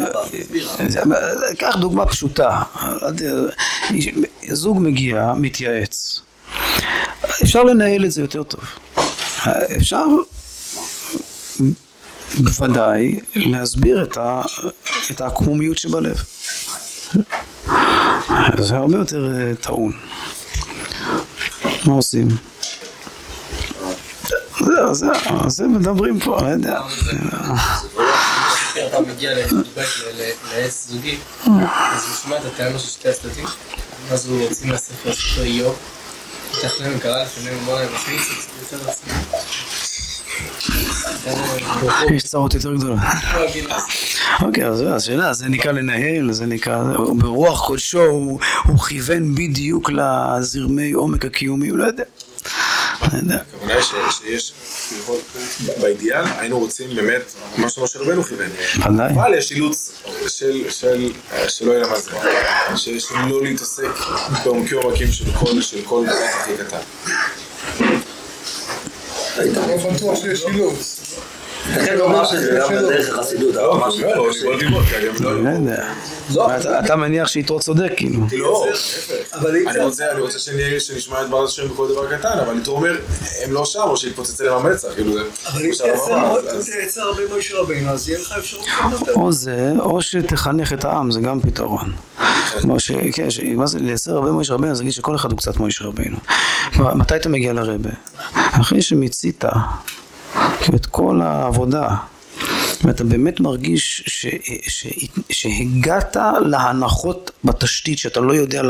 [1.58, 2.62] קח דוגמה פשוטה,
[4.52, 6.20] זוג מגיע, מתייעץ,
[7.42, 8.60] אפשר לנהל את זה יותר טוב,
[9.76, 10.06] אפשר
[12.38, 14.42] בוודאי להסביר את, ה...
[15.10, 16.16] את העקמומיות שבלב.
[18.58, 19.92] זה הרבה יותר אה, טעון.
[21.86, 22.28] מה עושים?
[24.76, 26.80] זהו, זהו, זה מדברים פה, לא יודע.
[28.88, 29.30] אתה מגיע
[30.54, 33.44] לעץ זוגי, אז הוא שומע את הטענות של שתי הצדדים,
[34.08, 35.76] ואז הוא יוצא מהספר ספר איוב,
[36.52, 38.16] פתח להם קרא לפניהם, אמר להם, אחי,
[38.70, 38.90] זה יותר.
[42.14, 42.98] יש צרות יותר גדולות.
[44.42, 46.82] אוקיי, אז השאלה, זה נקרא לנהל, זה נקרא,
[47.18, 48.02] ברוח קודשו
[48.64, 52.04] הוא כיוון בדיוק לזרמי עומק הקיומי, הוא לא יודע.
[53.02, 54.52] הכוונה היא שיש,
[55.80, 58.50] באידיאל היינו רוצים באמת, מה שמשה רבנו כיוון.
[58.82, 59.92] אבל יש אילוץ
[60.28, 61.12] של, של,
[61.48, 62.10] שלא יהיה למה זה,
[62.76, 63.90] של של לא להתעסק
[64.44, 66.78] בעומקי עומקים של כל, של כל דבר הכי קטן.
[69.38, 71.15] לא בטוח שיש אילוץ.
[71.70, 71.96] לכן
[72.26, 72.68] שזה גם
[73.12, 74.26] החסידות, אבל ממש לא, לא,
[75.20, 75.40] לא
[76.34, 76.56] לא...
[76.56, 78.20] אתה- מניח שיתרו צודק, כאילו.
[78.32, 78.66] לא,
[79.70, 80.04] אני רוצה,
[80.80, 82.96] שנשמע את דבר השם בכל דבר קטן, אבל יתרו אומר,
[83.44, 85.20] הם לא שם, או שיתפוצץ אליהם המצח, כאילו זה...
[85.46, 85.70] אבל אם
[86.48, 89.12] אז- תייצר הרבה מוישה רבינו, אז יהיה לך אפשרות לדבר.
[89.14, 91.92] או זה, או שתחנך את העם, זה גם פתרון.
[93.14, 93.28] כן,
[93.66, 96.16] זה לייצר הרבה מויש רבנו, אז להגיד שכל אחד הוא קצת מויש רבנו.
[96.74, 97.90] כלומר, מתי אתה מגיע לרבה?
[98.34, 99.44] אחרי שמיצית
[100.60, 101.88] כאילו, את כל העבודה,
[102.84, 104.26] ואתה באמת מרגיש ש...
[104.68, 104.86] ש...
[105.30, 108.62] שהגעת להנחות בתשתית שאתה לא יודע,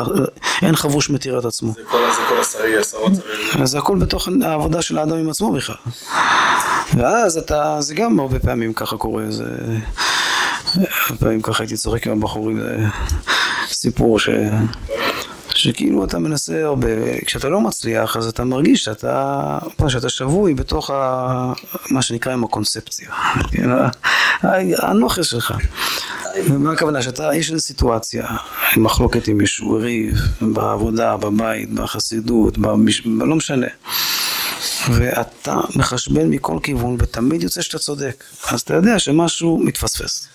[0.62, 1.72] אין חבוש מתיר את עצמו.
[1.72, 3.12] זה כל- זה כל השרי, עשרות
[3.52, 3.66] שרים.
[3.66, 5.76] זה הכל בתוך העבודה של האדם עם עצמו בכלל.
[6.96, 9.44] ואז אתה, זה גם הרבה פעמים ככה קורה, זה...
[11.20, 12.76] פעמים ככה הייתי צוחק עם הבחורים, זה
[13.68, 14.28] סיפור ש...
[15.66, 16.88] שכאילו אתה מנסה הרבה,
[17.24, 19.58] כשאתה לא מצליח אז אתה מרגיש שאתה,
[19.88, 21.52] שאתה שבוי בתוך ה,
[21.90, 23.10] מה שנקרא עם הקונספציה,
[24.82, 25.54] הנוכס שלך.
[26.48, 27.02] ומה הכוונה?
[27.02, 28.26] שאתה, יש איזו סיטואציה,
[28.76, 33.02] מחלוקת עם מישהו, ריב, בעבודה, בבית, בחסידות, במש...
[33.06, 33.66] לא משנה.
[34.90, 38.24] ואתה מחשבן מכל כיוון ותמיד יוצא שאתה צודק.
[38.48, 40.28] אז אתה יודע שמשהו מתפספס.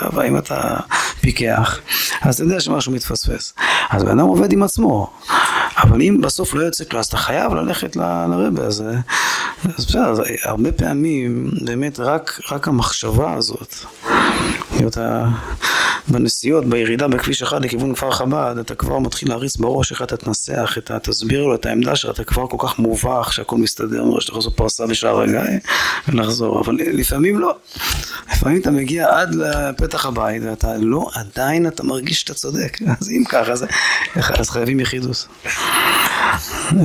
[0.00, 0.76] אבל אם אתה
[1.20, 1.80] פיקח
[2.20, 3.54] אז אתה יודע שמשהו מתפספס.
[3.90, 5.10] אז בן אדם עובד עם עצמו.
[5.76, 8.84] אבל אם בסוף לא יוצא כלל אז אתה חייב ללכת לרבה אז,
[9.78, 10.14] אז בסדר,
[10.44, 13.74] הרבה פעמים באמת רק, רק המחשבה הזאת
[14.86, 15.28] אתה
[16.08, 20.74] בנסיעות, בירידה בכביש אחד לכיוון כפר חב"ד, אתה כבר מתחיל להריץ בראש איך אתה תנסח,
[20.78, 24.30] אתה תסביר לו את העמדה שלך, אתה כבר כל כך מובך שהכל מסתדר, אומר שאתה
[24.30, 25.40] יכול לעשות פרסה בשער הגיא
[26.08, 27.56] ולחזור, אבל לפעמים לא.
[28.32, 33.24] לפעמים אתה מגיע עד לפתח הבית ואתה לא, עדיין אתה מרגיש שאתה צודק, אז אם
[33.28, 33.66] ככה, אז,
[34.14, 35.28] אז חייבים יחידוס.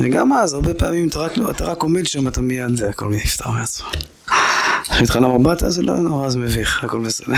[0.02, 3.50] וגם אז, הרבה פעמים אתה רק, אתה רק עומד שם, אתה מיד, זה הכל נפתר
[3.50, 3.88] מעצמו.
[4.84, 7.34] כשהתחלה מבט, אז זה לא נורא, זה מביך, הכל בסדר.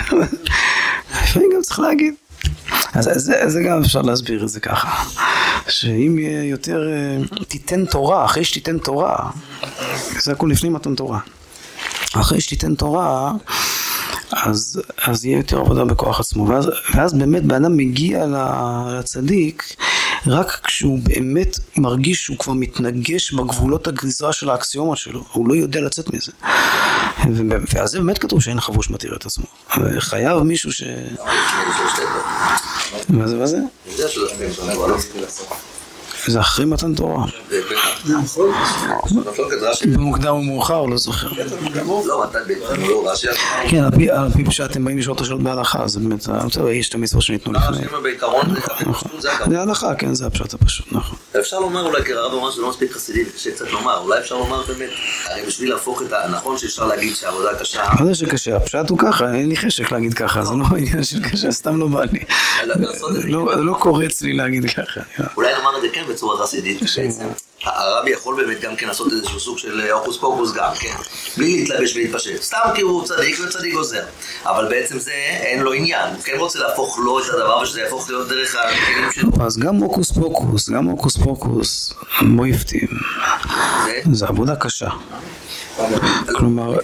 [1.23, 2.13] לפעמים גם צריך להגיד.
[2.93, 5.03] אז זה, זה גם אפשר להסביר את זה ככה,
[5.67, 9.15] שאם יהיה יותר, אה, תיתן תורה, אחרי שתיתן תורה,
[10.19, 11.19] זה הכל לפני מתן תורה.
[12.13, 13.31] אחרי שתיתן תורה,
[14.31, 19.75] אז, אז יהיה יותר עבודה בכוח עצמו, ואז, ואז באמת בן אדם מגיע לצדיק
[20.27, 25.81] רק כשהוא באמת מרגיש שהוא כבר מתנגש בגבולות הגזרה של האקסיומות שלו, הוא לא יודע
[25.81, 26.31] לצאת מזה.
[27.73, 29.45] ואז זה באמת כתוב שאין חבוש מתיר את עצמו.
[29.99, 30.83] חייב מישהו ש...
[33.09, 33.45] מה זה, מה
[36.27, 36.39] זה?
[36.39, 37.25] אחרי מתן תורה.
[38.23, 38.51] נכון.
[39.11, 39.87] מחלוקת רש"י.
[39.87, 40.35] במוקדם
[40.89, 41.27] לא זוכר.
[42.07, 43.27] לא, רש"י.
[43.69, 43.91] כן, על
[44.35, 47.53] פי- פשט אתם באים לשאול את השאלות בהלכה, זה באמת, בסדר, יש את המצוות שניתנו
[47.53, 47.77] לפני.
[47.77, 48.45] רש"י אומר בעיקרון,
[49.19, 51.17] זה הלכה, כן, זה הפשט הפשוט, נכון.
[51.39, 54.61] אפשר לומר אולי כרב אמר שזה לא מספיק חסידי, קשה קצת לומר, אולי אפשר לומר
[54.67, 54.89] באמת,
[55.29, 56.17] הרי בשביל להפוך את ה...
[56.31, 58.55] נכון שאפשר להגיד שהעבודה קשה, מה זה שקשה?
[58.57, 61.87] הפשט הוא ככה, אין לי חשק להגיד ככה, זה לא עניין של קשה, סתם לא
[61.87, 62.19] בא לי.
[63.23, 65.01] לא לא קורץ לי להגיד ככה.
[65.37, 67.27] אולי נאמר את זה כן בצורה חסידית, בעצם.
[67.63, 70.93] הרבי יכול באמת גם כן לעשות איזשהו סוג של הוקוס פוקוס גם, כן?
[71.37, 72.41] בלי להתלבש ולהתפשט.
[72.41, 74.03] סתם כי הוא צדיק וצדיק עוזר.
[74.45, 75.11] אבל בעצם זה,
[75.41, 76.09] אין לו עניין.
[76.13, 79.45] הוא כן רוצה להפוך לו את הדבר ושזה יהפוך להיות דרך הכלים שלו.
[79.45, 82.87] אז גם הוקוס פוקוס, גם הוקוס פוקוס, מויפטים,
[83.85, 84.89] זה- זה עבודה קשה.
[86.35, 86.79] כלומר,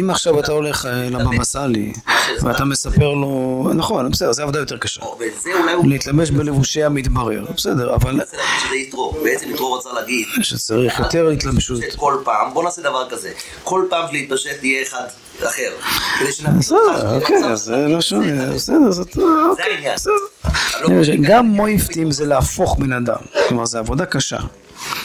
[0.00, 1.92] אם עכשיו אתה הולך אה, לבבא סאלי,
[2.42, 5.00] ואתה מספר לו, נכון, בסדר, זה עבודה יותר קשה.
[5.84, 8.20] להתלבש בלבושי המתברר, בסדר, אבל.
[9.22, 11.80] בעצם יתרו רצה להגיד שצריך יותר התלבשות.
[11.96, 13.32] כל פעם, בוא נעשה דבר כזה.
[13.64, 15.06] כל פעם להתפשט יהיה אחד
[15.42, 15.70] אחר.
[16.58, 18.76] בסדר, אוקיי, אז זה לא שונה, בסדר.
[19.50, 19.94] אוקיי, העניין.
[19.94, 20.12] בסדר.
[20.86, 24.38] אני חושב שגם מויפטים זה להפוך בן אדם, כלומר זה עבודה קשה.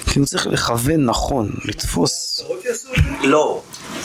[0.05, 2.43] כי הוא צריך לכוון נכון, לתפוס.
[3.21, 3.61] לא.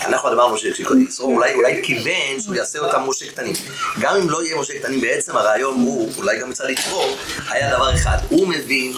[0.09, 3.55] אנחנו אמרנו שישרור אולי אולי כיוון שהוא יעשה אותם משה קטנים.
[4.01, 7.05] גם אם לא יהיה משה קטנים, בעצם הרעיון הוא, אולי גם מצד יתרו,
[7.51, 8.19] היה דבר אחד.
[8.29, 8.93] הוא מבין,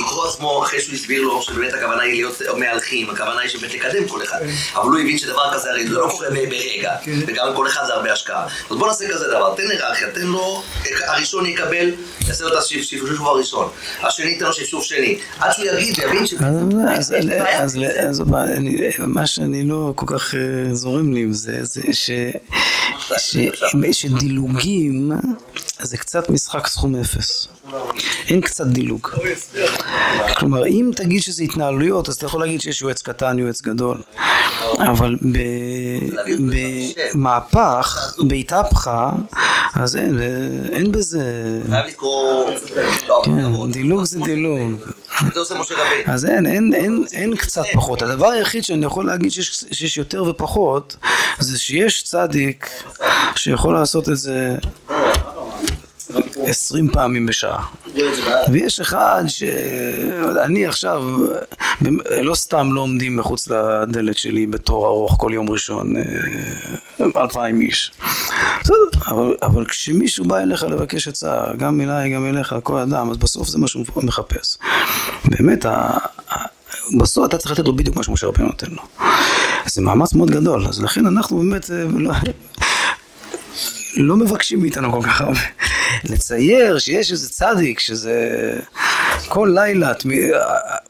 [0.00, 4.08] יתרו עצמו, אחרי שהוא הסביר לו שבאמת הכוונה היא להיות מהלכים, הכוונה היא שבאמת לקדם
[4.08, 4.38] כל אחד.
[4.74, 6.92] אבל הוא הבין שדבר כזה הרי זה לא קורה ברגע,
[7.26, 8.46] וגם כל אחד זה הרבה השקעה.
[8.70, 10.62] אז בוא נעשה כזה דבר, תן היררכיה, תן לו,
[11.06, 11.90] הראשון יקבל,
[12.28, 13.68] יעשה לו את השפשוף הראשון.
[14.02, 15.18] השני ייתן לו שפשוף שני.
[15.38, 16.34] עד שהוא יגיד ויבין ש...
[18.08, 18.24] אז,
[18.98, 22.10] מה שאני לא כל כך אה, זורם לי עם זה, זה ש,
[23.18, 23.36] ש,
[23.92, 25.12] שדילוגים
[25.80, 27.48] זה קצת משחק סכום אפס.
[28.28, 29.08] אין קצת דילוג.
[30.38, 34.02] כלומר, אם תגיד שזה התנהלויות, אז אתה יכול להגיד שיש יועץ קטן, יועץ גדול.
[34.78, 35.16] אבל
[37.14, 39.12] במהפך, בהתהפכה,
[39.78, 40.18] אז אין,
[40.72, 41.22] אין בזה...
[41.70, 42.50] חייב לקרוא...
[43.08, 44.72] לא, כן, דילוג זה דילוג.
[46.06, 48.02] אז אין, אין, אין, אין קצת פחות.
[48.02, 50.96] הדבר היחיד שאני יכול להגיד שיש, שיש יותר ופחות,
[51.38, 52.70] זה שיש צדיק
[53.36, 54.56] שיכול לעשות את זה
[56.46, 57.66] עשרים פעמים בשעה.
[58.52, 61.02] ויש אחד שאני עכשיו,
[62.22, 66.02] לא סתם לא עומדים מחוץ לדלת שלי בתור ארוך כל יום ראשון, אה,
[67.22, 67.92] אלפיים איש.
[68.60, 68.74] בסדר,
[69.06, 73.48] אבל, אבל כשמישהו בא אליך לבקש עצה, גם אליי, גם אליך, כל אדם, אז בסוף
[73.48, 74.58] זה מה שהוא מחפש.
[75.24, 75.66] באמת,
[76.98, 78.82] בסוף אתה צריך לתת לו בדיוק מה שמשה רבנו נותן לו.
[79.66, 81.84] זה מאמץ מאוד גדול, אז לכן אנחנו באמת אה,
[84.00, 85.40] לא, מבקשים מאיתנו כל כך הרבה.
[86.04, 88.14] לצייר שיש איזה צדיק שזה
[89.28, 89.92] כל לילה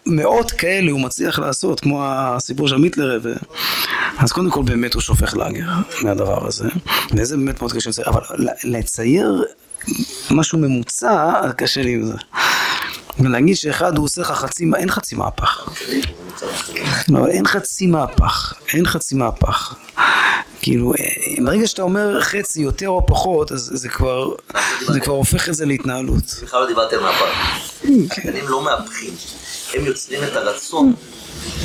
[0.07, 3.35] מאות כאלה הוא מצליח לעשות, כמו הסיפור של מיטלר, ו-
[4.19, 5.69] אז קודם כל באמת הוא שופך לאגר
[6.03, 6.69] מהדבר הזה,
[7.15, 8.23] וזה באמת מאוד קשה לצייר, אבל
[8.65, 9.45] לצייר
[10.31, 12.15] משהו ממוצע, קשה לי עם זה.
[13.21, 15.69] ולהגיד שאחד הוא עושה לך חצי, אין חצי מהפך.
[17.09, 19.75] לא, אין חצי מהפך, אין חצי מהפך.
[20.61, 20.93] כאילו,
[21.45, 24.31] ברגע שאתה אומר חצי יותר או פחות, אז זה כבר,
[24.87, 26.25] זה כבר הופך את זה להתנהלות.
[26.43, 27.27] בכלל לא דיברתי על מהפך.
[28.11, 29.15] הקטנים לא מהפכים,
[29.75, 30.95] הם יוצרים את הרצון.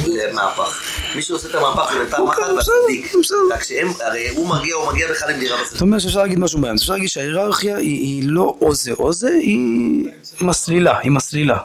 [0.07, 0.81] למהפך.
[1.15, 3.13] מי שעושה את המהפך זה בינתיים מחל והצדיק.
[3.51, 5.69] רק שהם, הרי הוא מגיע, הוא מגיע בכלל עם דירה בסדר.
[5.71, 9.29] זאת אומרת שאפשר להגיד משהו באמצע, אפשר להגיד שההיררכיה היא לא או זה או זה,
[9.29, 10.05] היא
[10.41, 11.57] מסלילה, היא מסלילה.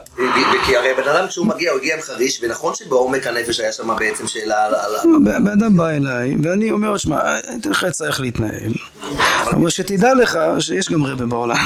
[0.65, 3.95] כי הרי בן אדם כשהוא מגיע, הוא הגיע עם חריש, ונכון שבעומק הנפש היה שם
[3.99, 4.73] בעצם שאלה על...
[5.23, 8.73] בן אדם בא אליי, ואני אומר, שמע, אני אתן לך עצה איך להתנהל.
[9.51, 11.57] אבל שתדע לך שיש גם רבה בעולם.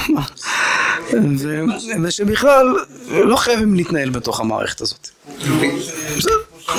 [2.04, 2.76] ושבכלל
[3.10, 5.10] לא חייבים להתנהל בתוך המערכת הזאת.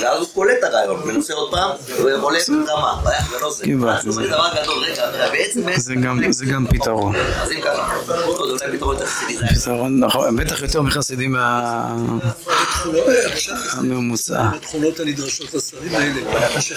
[0.01, 3.11] ואז הוא קולט את הרעיון, מנסה עוד פעם, הוא עולה רמה, זה
[3.51, 3.65] זה.
[3.91, 5.61] אז הוא אומר דבר גדול, רגע, בעצם...
[6.31, 7.15] זה גם פתרון.
[7.17, 9.61] אז אם ככה, אולי פתרון יותר חסידי.
[9.61, 11.37] פתרון, נכון, בטח יותר מחסידים
[13.83, 14.49] מהממוצע.
[14.55, 16.77] התכונות הנדרשות לשרים האלה, מה הקשר?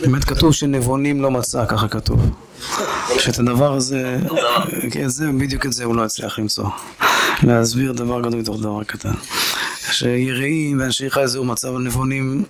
[0.00, 2.20] באמת כתוב שנבונים לא מצא, ככה כתוב.
[3.18, 4.16] שאת הדבר הזה,
[4.92, 6.64] כן, זה, בדיוק את זה הוא לא הצליח למצוא.
[7.42, 9.12] להסביר דבר גדול מתוך דבר קטן.
[9.92, 12.44] שיראים ואנשי חי זהו מצב הנבונים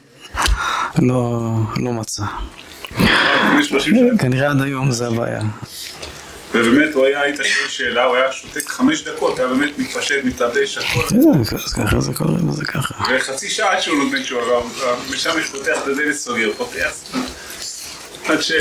[0.99, 2.23] לא, לא מצא.
[4.19, 5.41] כנראה עד היום זה הבעיה.
[6.55, 10.79] ובאמת הוא היה, היית שואל שאלה, הוא היה שותק חמש דקות, היה באמת מתפשט, מתלבש,
[10.79, 11.01] הכל.
[11.09, 11.45] כן,
[11.85, 12.95] ככה זה קורה, זה ככה?
[13.17, 14.61] וחצי שעה עד שהוא נותן תשובה,
[15.11, 16.93] ושם פותח את הדלת סוגר, פותח.
[18.29, 18.53] עד ש...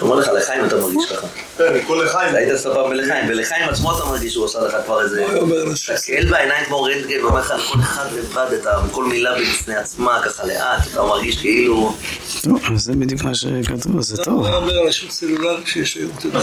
[0.00, 1.26] אומר לך, לחיים אתה מרגיש ככה.
[1.58, 2.34] כן, כל לחיים.
[2.34, 5.26] היית פעם בלחיים, ולחיים עצמו אתה מרגיש שהוא עושה לך כבר איזה...
[5.72, 8.58] תסתכל בעיניים כמו רנטגן, ואומר לך, כל אחד לבד,
[8.92, 11.96] כל מילה בפני עצמה, ככה לאט, אתה מרגיש כאילו...
[12.42, 14.46] טוב, זה בדיוק מה שכתוב, זה טוב.
[14.46, 16.40] אתה אומר על השוק סלולרי שיש היום, אתה יודע.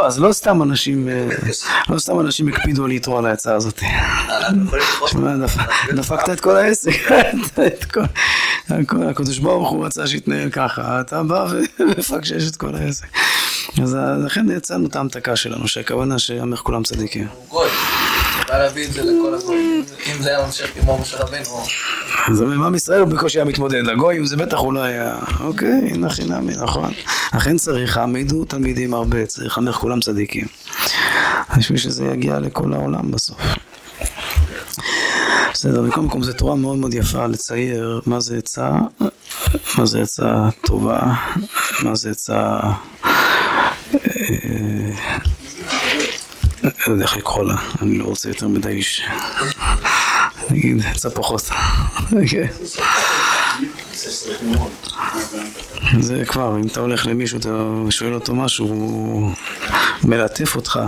[0.00, 1.08] אז לא סתם אנשים,
[1.88, 3.80] לא סתם אנשים הקפידו להתרוא על העצה הזאת.
[5.06, 5.30] שמע,
[5.94, 6.90] דפקת את כל העסק,
[9.10, 11.46] הקדוש ברוך הוא רצה שיתנהל ככה, אתה בא
[11.80, 13.06] ומפקשש את כל העסק.
[13.82, 17.26] אז לכן יצאנו את ההמתקה שלנו, שהכוונה שיאמר כולם צדיקים.
[17.48, 17.68] גוי,
[18.48, 21.64] בא להביא את זה לכל הגויים, אם זה היה ממשיך כמו משה רבנו.
[22.28, 26.24] אז עם ישראל הוא בקושי היה מתמודד, לגויים זה בטח הוא לא היה, אוקיי, נכי
[26.24, 26.92] נמי, נכון.
[27.34, 30.46] לכן צריך, העמידו תלמידים הרבה, צריך לאמר כולם צדיקים.
[31.58, 33.40] בשביל שזה יגיע לכל העולם בסוף.
[35.52, 38.70] בסדר, בכל מקום זו תורה מאוד מאוד יפה לצייר מה זה עצה,
[39.78, 41.00] מה זה עצה טובה,
[41.82, 42.60] מה זה עצה...
[46.62, 49.02] לא יודע איך לקרוא לה, אני לא רוצה יותר מדי איש.
[50.50, 51.50] נגיד, עצה פחות.
[56.00, 57.48] זה כבר, אם אתה הולך למישהו, אתה
[57.90, 59.32] שואל אותו משהו, הוא
[60.04, 60.80] מלטף אותך,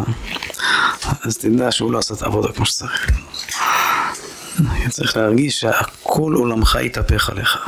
[1.22, 3.19] אז תדע שהוא לא עשה את העבודה כמו שצריך.
[4.88, 7.58] צריך להרגיש שהכל עולמך יתהפך עליך.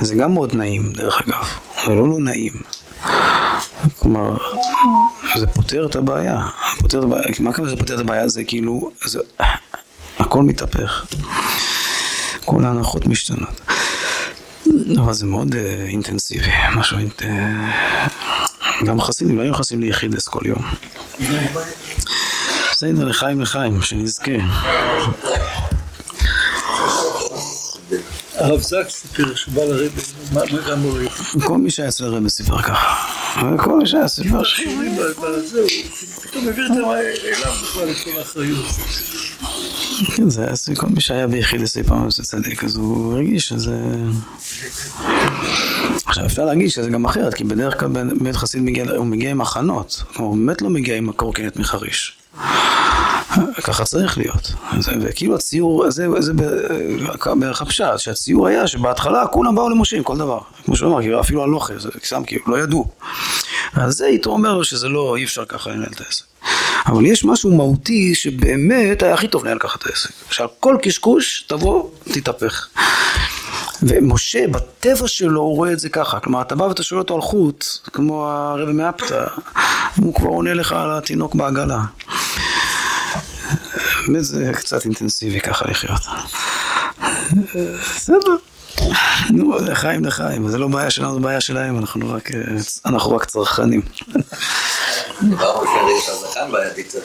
[0.00, 1.48] זה גם מאוד נעים, דרך אגב,
[1.86, 2.52] זה לא לא נעים.
[3.98, 4.36] כלומר,
[5.36, 6.46] זה פותר את הבעיה.
[6.78, 7.24] פותר את הבעיה.
[7.40, 8.28] מה כמה זה פותר את הבעיה?
[8.28, 9.18] זה כאילו, זה,
[10.18, 11.06] הכל מתהפך.
[12.44, 13.60] כל ההנחות משתנות.
[14.98, 15.56] אבל זה מאוד uh,
[15.88, 17.24] אינטנסיבי, משהו, uh,
[18.86, 20.62] גם חסידים, לא היו חסידים ליחידס כל יום.
[22.72, 24.32] בסדר, לחיים לחיים, שנזכה.
[28.46, 30.00] הרב זק סיפר שבא לרבי,
[30.32, 30.40] מה
[30.70, 32.94] גם הוא כל מי שהיה אצל הרבי סיפר ככה.
[33.56, 34.60] כל מי שהיה סיפר ש...
[35.44, 35.66] זהו,
[36.22, 38.64] פתאום העביר את אליו בכלל את כל האחריות.
[40.16, 43.76] כן, זה היה כל מי שהיה ביחיד פעם אצל צדיק, אז הוא הרגיש שזה...
[46.06, 47.88] עכשיו אפשר להגיד שזה גם אחרת, כי בדרך כלל
[48.20, 52.18] בית חסיד מגיע, הוא מגיע עם הכנות, הוא באמת לא מגיע עם הקורקינט מחריש.
[53.62, 54.52] ככה צריך להיות.
[55.00, 56.32] וכאילו הציור, זה, זה
[57.34, 60.38] בערך הפשט, שהציור היה שבהתחלה כולם באו למשה עם כל דבר.
[60.64, 62.90] כמו שהוא אמר, כאילו אפילו הלוכה, זה סתם כאילו, לא ידעו.
[63.74, 66.24] אז זה יתרו אומר שזה לא, אי אפשר ככה לנהל את העסק.
[66.86, 70.10] אבל יש משהו מהותי שבאמת היה הכי טוב לנהל ככה את העסק.
[70.30, 72.68] שעל כל קשקוש תבוא, תתהפך.
[73.82, 77.20] ומשה בטבע שלו הוא רואה את זה ככה, כלומר אתה בא ואתה שואל אותו על
[77.20, 79.26] חוט, כמו הרבי מאפתא,
[79.96, 81.80] הוא כבר עונה לך על התינוק בעגלה.
[84.06, 86.00] באמת זה קצת אינטנסיבי ככה לחיות.
[87.94, 88.36] בסדר.
[89.30, 92.30] נו, לחיים לחיים, זה לא בעיה שלנו, זה בעיה שלהם, אנחנו רק,
[92.86, 93.82] אנחנו רק צרכנים.
[96.52, 96.98] בעייתי קצת.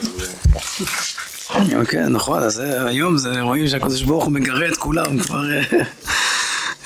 [1.88, 5.42] כן, נכון, אז היום זה, רואים שהקדוש ברוך הוא מגרה את כולם כבר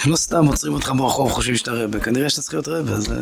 [0.07, 3.15] לא סתם עוצרים אותך ברחוב, חושבים שאתה רבה, כנראה שאתה צריך להיות רבה, זה...